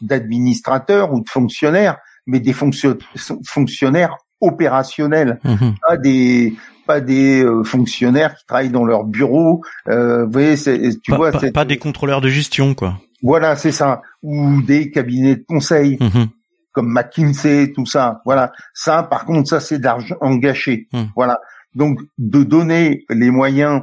[0.00, 1.98] d'administrateurs ou de fonctionnaires
[2.28, 5.70] mais des fonctionnaires opérationnels, mmh.
[5.84, 6.54] pas des
[6.88, 9.62] pas des euh, fonctionnaires qui travaillent dans leur bureau.
[9.88, 12.98] Euh, vous voyez, tu pas, vois, pas, pas, des contrôleurs de gestion, quoi.
[13.22, 15.98] Voilà, c'est ça, ou des cabinets de conseil.
[16.00, 16.24] Mmh.
[16.72, 18.22] comme McKinsey, tout ça.
[18.24, 18.52] Voilà.
[18.72, 20.88] Ça, par contre, ça, c'est d'argent gâché.
[20.92, 21.02] Mmh.
[21.14, 21.38] Voilà.
[21.74, 23.82] Donc, de donner les moyens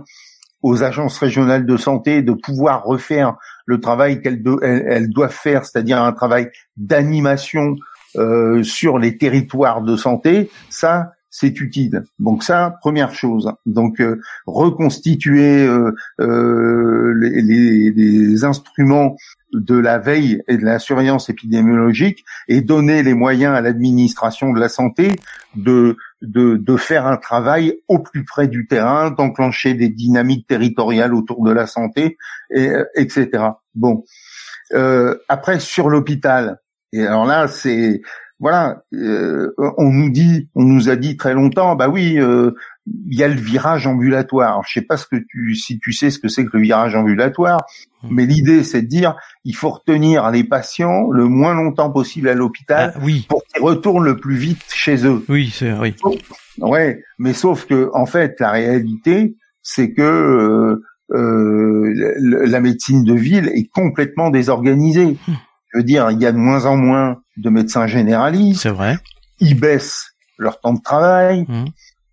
[0.63, 3.35] aux agences régionales de santé de pouvoir refaire
[3.67, 7.75] le travail qu'elles elles doivent faire, c'est-à-dire un travail d'animation
[8.15, 12.05] euh, sur les territoires de santé, ça c'est utile.
[12.17, 13.51] Donc ça, première chose.
[13.65, 19.17] Donc euh, reconstituer euh, les, les, instruments
[19.51, 24.61] de la veille et de la surveillance épidémiologique et donner les moyens à l'administration de
[24.61, 25.11] la santé
[25.55, 31.13] de de, de faire un travail au plus près du terrain, d'enclencher des dynamiques territoriales
[31.13, 32.17] autour de la santé,
[32.49, 33.29] et, etc.
[33.75, 34.05] Bon,
[34.73, 36.59] euh, après sur l'hôpital,
[36.93, 38.01] et alors là c'est
[38.39, 42.51] voilà, euh, on nous dit, on nous a dit très longtemps, bah oui, euh,
[43.07, 44.49] il y a le virage ambulatoire.
[44.49, 46.63] Alors, je sais pas ce que tu, si tu sais ce que c'est que le
[46.63, 47.61] virage ambulatoire,
[48.03, 48.09] hmm.
[48.11, 49.15] mais l'idée c'est de dire,
[49.45, 53.25] il faut retenir les patients le moins longtemps possible à l'hôpital ah, oui.
[53.29, 55.23] pour qu'ils retournent le plus vite chez eux.
[55.29, 55.95] Oui, c'est oui.
[56.57, 60.83] Ouais, mais sauf que en fait, la réalité, c'est que euh,
[61.13, 61.93] euh
[62.47, 65.17] la médecine de ville est complètement désorganisée.
[65.75, 68.61] Je veux dire, il y a de moins en moins de médecins généralistes.
[68.61, 68.97] C'est vrai.
[69.39, 71.43] Ils baissent leur temps de travail.
[71.49, 71.65] Hmm.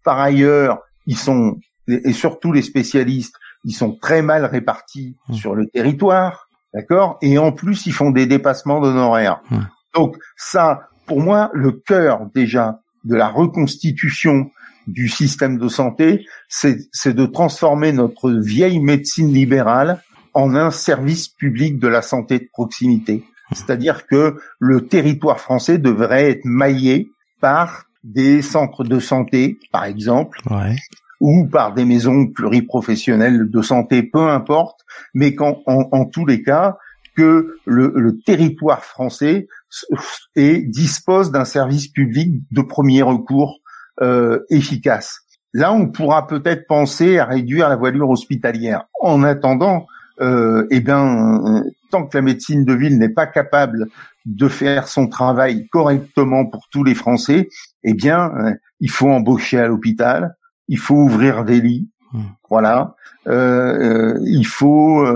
[0.04, 5.34] Par ailleurs, ils sont, et surtout les spécialistes, ils sont très mal répartis mmh.
[5.34, 7.18] sur le territoire, d'accord?
[7.22, 9.40] Et en plus, ils font des dépassements d'honoraires.
[9.48, 9.58] Mmh.
[9.94, 14.50] Donc ça, pour moi, le cœur déjà de la reconstitution
[14.88, 20.02] du système de santé, c'est de transformer notre vieille médecine libérale
[20.34, 23.22] en un service public de la santé de proximité.
[23.55, 30.40] C'est-à-dire que le territoire français devrait être maillé par des centres de santé, par exemple,
[31.20, 34.80] ou par des maisons pluriprofessionnelles de santé, peu importe,
[35.14, 36.76] mais qu'en en, tous les cas,
[37.16, 39.46] que le, territoire français
[40.34, 43.61] et dispose d'un service public de premier recours
[44.00, 45.20] euh, efficace.
[45.55, 48.84] Là, on pourra peut-être penser à réduire la voilure hospitalière.
[49.00, 49.86] En attendant,
[50.20, 53.88] euh, eh bien, tant que la médecine de ville n'est pas capable
[54.24, 57.48] de faire son travail correctement pour tous les Français,
[57.84, 60.36] eh bien, euh, il faut embaucher à l'hôpital,
[60.68, 62.22] il faut ouvrir des lits, hmm.
[62.48, 62.94] voilà.
[63.28, 65.06] Euh, euh, il faut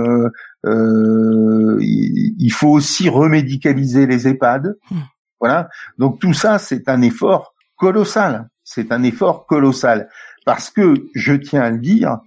[0.64, 4.96] il faut aussi remédicaliser les EHPAD, hmm.
[5.40, 5.68] voilà.
[5.98, 8.48] Donc tout ça, c'est un effort colossal.
[8.64, 10.08] C'est un effort colossal
[10.44, 12.18] parce que je tiens à le dire,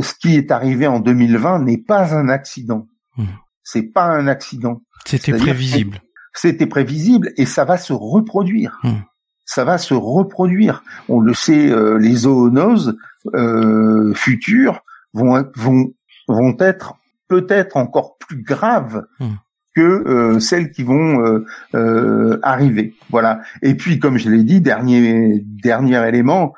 [0.00, 2.86] ce qui est arrivé en 2020 n'est pas un accident.
[3.16, 3.26] Hmm.
[3.62, 4.82] C'est pas un accident.
[5.04, 6.00] C'était prévisible.
[6.34, 8.78] C'était prévisible et ça va se reproduire.
[8.82, 9.00] Hmm.
[9.44, 10.82] Ça va se reproduire.
[11.08, 12.96] On le sait, euh, les zoonoses
[13.34, 14.80] euh, futures
[15.12, 15.92] vont vont
[16.26, 16.94] vont être
[17.28, 19.34] peut-être encore plus graves hmm.
[19.74, 22.94] que euh, celles qui vont euh, arriver.
[23.10, 23.42] Voilà.
[23.62, 26.54] Et puis, comme je l'ai dit, dernier dernier élément,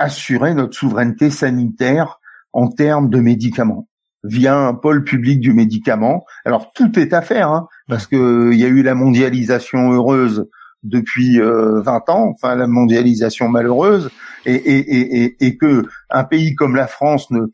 [0.00, 2.18] assurer notre souveraineté sanitaire
[2.52, 3.88] en termes de médicaments
[4.24, 6.24] via un pôle public du médicament.
[6.44, 10.48] Alors tout est à faire, hein, parce que il y a eu la mondialisation heureuse
[10.82, 14.10] depuis euh, 20 ans, enfin la mondialisation malheureuse,
[14.46, 17.46] et, et, et, et, que un pays comme la France ne,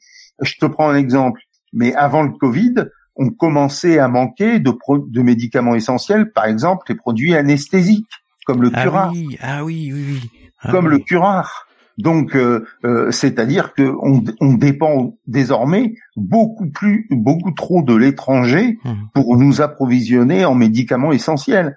[0.43, 1.41] je te prends un exemple,
[1.73, 2.75] mais avant le Covid,
[3.17, 4.73] on commençait à manquer de,
[5.09, 8.11] de médicaments essentiels, par exemple les produits anesthésiques,
[8.45, 10.31] comme le ah Oui, ah oui, oui, oui.
[10.61, 11.67] Ah comme le curare.
[11.99, 18.93] Donc, euh, euh, c'est-à-dire qu'on on dépend désormais beaucoup plus, beaucoup trop de l'étranger mmh.
[19.15, 21.77] pour nous approvisionner en médicaments essentiels.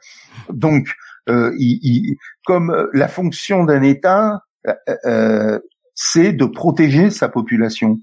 [0.51, 0.95] Donc,
[1.30, 2.15] euh, il,
[2.45, 4.41] comme la fonction d'un État,
[5.93, 7.99] c'est de protéger sa population.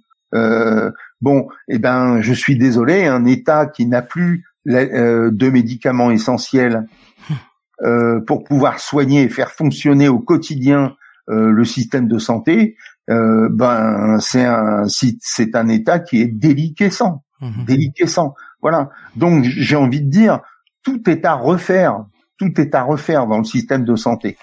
[1.20, 6.86] bon, eh ben, je suis désolé, un État qui n'a plus de médicaments essentiels
[7.28, 8.24] mmh.
[8.26, 12.76] pour pouvoir soigner et faire fonctionner au quotidien euh, le système de santé,
[13.10, 17.64] euh, ben c'est un c'est un état qui est déliquescent, mmh.
[17.66, 18.34] déliquescent.
[18.62, 18.90] Voilà.
[19.16, 20.40] Donc j'ai envie de dire,
[20.82, 22.04] tout est à refaire,
[22.38, 24.38] tout est à refaire dans le système de santé.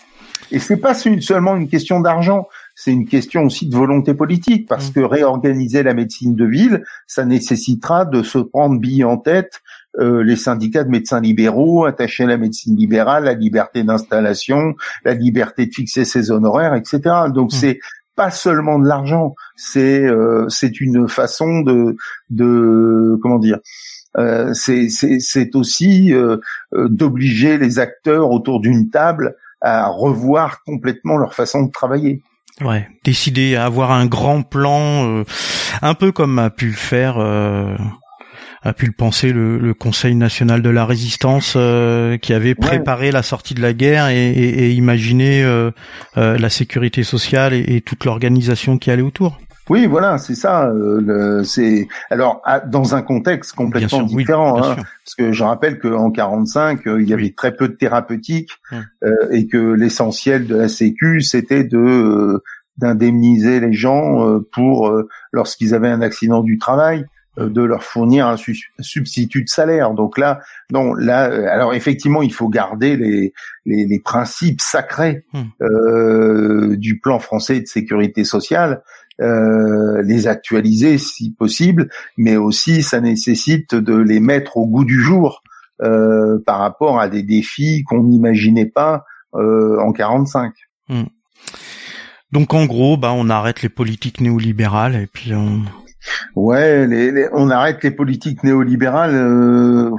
[0.52, 4.90] Et c'est pas seulement une question d'argent, c'est une question aussi de volonté politique, parce
[4.90, 4.94] mmh.
[4.94, 9.62] que réorganiser la médecine de ville, ça nécessitera de se prendre bille en tête
[10.00, 15.14] euh, les syndicats de médecins libéraux attachés à la médecine libérale, la liberté d'installation, la
[15.14, 17.02] liberté de fixer ses honoraires, etc.
[17.34, 17.56] Donc mmh.
[17.56, 17.80] c'est
[18.16, 21.96] pas seulement de l'argent, c'est euh, c'est une façon de
[22.30, 23.60] de comment dire.
[24.18, 26.38] Euh, c'est c'est aussi euh,
[26.74, 32.22] d'obliger les acteurs autour d'une table à revoir complètement leur façon de travailler.
[32.60, 35.24] Ouais, décider à avoir un grand plan,
[35.82, 37.18] un peu comme a pu le faire
[38.64, 43.12] a pu le penser le, le Conseil national de la résistance euh, qui avait préparé
[43.12, 45.72] la sortie de la guerre et, et, et imaginé euh,
[46.18, 49.39] euh, la sécurité sociale et, et toute l'organisation qui allait autour.
[49.70, 50.68] Oui, voilà, c'est ça.
[50.68, 56.82] Euh, c'est alors dans un contexte complètement différent, hein, parce que je rappelle qu'en 45,
[56.86, 58.84] il y avait très peu de thérapeutique hum.
[59.32, 62.43] et que l'essentiel de la Sécu, c'était de
[62.78, 64.91] d'indemniser les gens pour
[65.32, 67.05] lorsqu'ils avaient un accident du travail
[67.38, 68.36] de leur fournir un
[68.80, 69.94] substitut de salaire.
[69.94, 70.40] Donc là,
[70.72, 73.34] non, là, euh, alors effectivement, il faut garder les
[73.66, 75.42] les, les principes sacrés hmm.
[75.62, 78.82] euh, du plan français de sécurité sociale,
[79.22, 85.00] euh, les actualiser si possible, mais aussi ça nécessite de les mettre au goût du
[85.00, 85.44] jour
[85.82, 89.06] euh, par rapport à des défis qu'on n'imaginait pas
[89.36, 90.54] euh, en 45.
[90.90, 91.04] Hmm.
[92.32, 95.62] Donc en gros, bah on arrête les politiques néolibérales et puis on
[96.36, 99.14] Ouais, les, on arrête les politiques néolibérales.
[99.14, 99.91] Euh,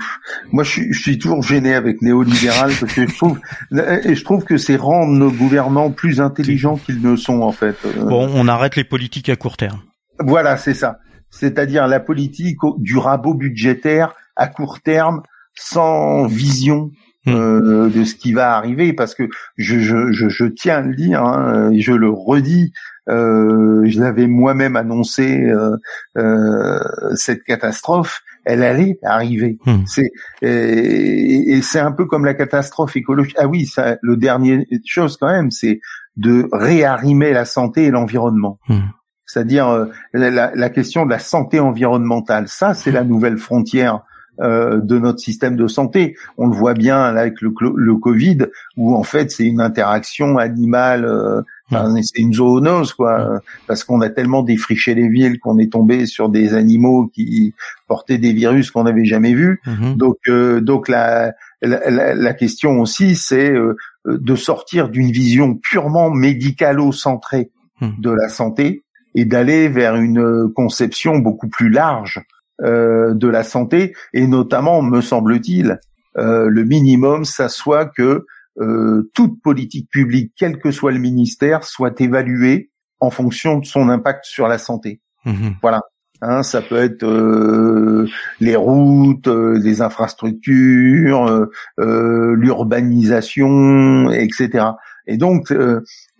[0.50, 3.38] moi, je, suis toujours gêné avec néolibéral parce que je trouve,
[4.04, 7.76] et je trouve que c'est rendre nos gouvernants plus intelligents qu'ils ne sont en fait.
[7.84, 9.80] Euh, bon, on arrête les politiques à court terme.
[10.18, 10.98] Voilà, c'est ça.
[11.30, 15.22] C'est-à-dire la politique du rabot budgétaire à court terme,
[15.54, 16.90] sans vision.
[17.28, 20.94] Euh, de ce qui va arriver, parce que je, je, je, je tiens à le
[20.94, 22.72] dire, hein, et je le redis,
[23.08, 25.76] euh, je l'avais moi-même annoncé euh,
[26.16, 26.78] euh,
[27.14, 29.58] cette catastrophe, elle allait arriver.
[29.66, 29.84] Hmm.
[29.86, 30.10] C'est
[30.42, 33.36] et, et c'est un peu comme la catastrophe écologique.
[33.38, 35.80] Ah oui, ça, le dernier chose quand même, c'est
[36.16, 38.58] de réarrimer la santé et l'environnement.
[38.68, 38.80] Hmm.
[39.26, 42.48] C'est-à-dire euh, la, la, question de la santé environnementale.
[42.48, 44.02] Ça, c'est la nouvelle frontière
[44.40, 46.16] euh, de notre système de santé.
[46.38, 51.04] On le voit bien avec le, le Covid, où en fait c'est une interaction animale
[51.04, 56.06] euh, c'est une zoonose, quoi, parce qu'on a tellement défriché les villes qu'on est tombé
[56.06, 57.54] sur des animaux qui
[57.88, 59.60] portaient des virus qu'on n'avait jamais vus.
[59.66, 59.96] Mhm.
[59.96, 63.76] Donc, euh, donc la, la, la, question aussi, c'est euh,
[64.06, 67.94] de sortir d'une vision purement médicalo-centrée mhm.
[67.98, 68.82] de la santé
[69.14, 75.00] et d'aller vers une conception beaucoup plus large euh, de la santé, et notamment, me
[75.00, 75.78] semble-t-il,
[76.18, 78.26] euh, le minimum, ça soit que
[78.60, 83.88] euh, toute politique publique, quel que soit le ministère, soit évaluée en fonction de son
[83.88, 85.00] impact sur la santé.
[85.24, 85.54] Mhm.
[85.62, 85.80] Voilà.
[86.20, 88.06] Hein, ça peut être euh,
[88.40, 91.48] les routes, euh, les infrastructures,
[91.78, 94.66] l'urbanisation, etc.
[95.06, 95.52] Et donc,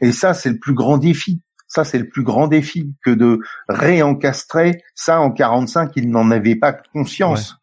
[0.01, 1.41] et ça, c'est le plus grand défi.
[1.73, 5.93] Ça, c'est le plus grand défi que de réencastrer ça en 45.
[5.97, 7.57] Ils n'en avaient pas conscience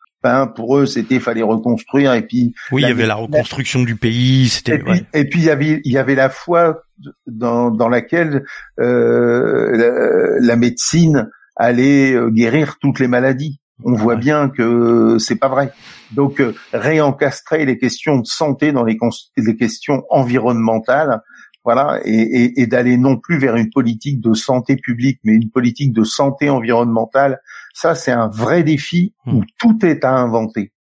[0.55, 2.53] pour eux, c'était fallait reconstruire et puis.
[2.71, 4.49] Oui, il y avait la reconstruction du pays.
[4.49, 4.75] C'était.
[4.75, 6.83] Et, puis, et puis il y avait il y avait la foi
[7.27, 8.43] dans dans laquelle
[8.79, 13.59] euh, la, médecine allait euh, guérir toutes les maladies.
[13.85, 15.71] On voit bien que c'est pas vrai.
[16.11, 18.97] Donc euh, réencastrer les questions de santé dans les,
[19.37, 21.21] les questions environnementales,
[21.63, 25.49] voilà, et, et, et d'aller non plus vers une politique de santé publique, mais une
[25.49, 27.39] politique de santé environnementale
[27.73, 29.45] ça, c'est un vrai défi où hmm.
[29.57, 30.73] tout est à inventer.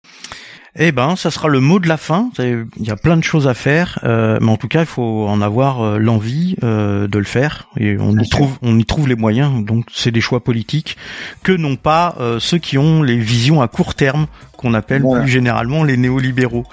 [0.75, 2.29] Eh ben, ça sera le mot de la fin.
[2.37, 5.25] Il y a plein de choses à faire, euh, mais en tout cas, il faut
[5.27, 7.69] en avoir euh, l'envie euh, de le faire.
[7.77, 9.63] Et on y trouve, on y trouve les moyens.
[9.63, 10.97] Donc, c'est des choix politiques
[11.41, 14.27] que n'ont pas ceux qui ont les visions à court terme,
[14.57, 16.65] qu'on appelle plus généralement les néolibéraux.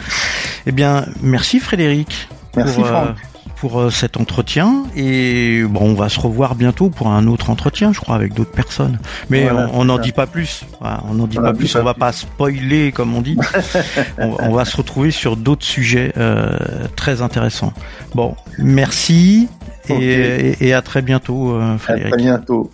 [0.67, 2.29] Eh bien, merci Frédéric.
[2.57, 3.17] Merci Franck
[3.57, 7.93] pour euh, cet entretien et bon, on va se revoir bientôt pour un autre entretien,
[7.93, 8.99] je crois, avec d'autres personnes.
[9.31, 10.65] Mais on n'en dit pas plus.
[10.81, 11.75] on n'en dit pas plus.
[11.77, 13.39] On va pas spoiler, comme on dit.
[14.19, 16.57] on, va se retrouver sur d'autres sujets euh,
[16.97, 17.73] très intéressants.
[18.15, 19.49] Bon, merci
[19.89, 22.07] et, à très bientôt, Frédéric.
[22.07, 22.71] Euh, à très bientôt.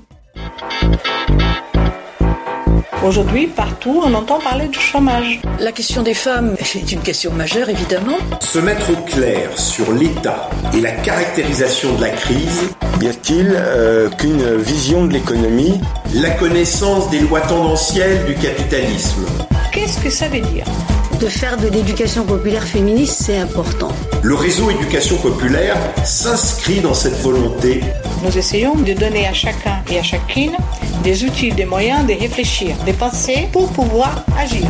[3.04, 5.40] Aujourd'hui, partout, on entend parler du chômage.
[5.58, 8.16] La question des femmes est une question majeure, évidemment.
[8.40, 12.70] Se mettre au clair sur l'état et la caractérisation de la crise.
[13.00, 15.80] Y a-t-il euh, qu'une vision de l'économie?
[16.14, 19.26] La connaissance des lois tendancielles du capitalisme.
[19.72, 20.64] Qu'est-ce que ça veut dire?
[21.22, 23.92] De faire de l'éducation populaire féministe, c'est important.
[24.24, 27.80] Le réseau éducation populaire s'inscrit dans cette volonté.
[28.24, 30.50] Nous essayons de donner à chacun et à chacune
[31.04, 34.66] des outils, des moyens de réfléchir, de penser pour pouvoir agir.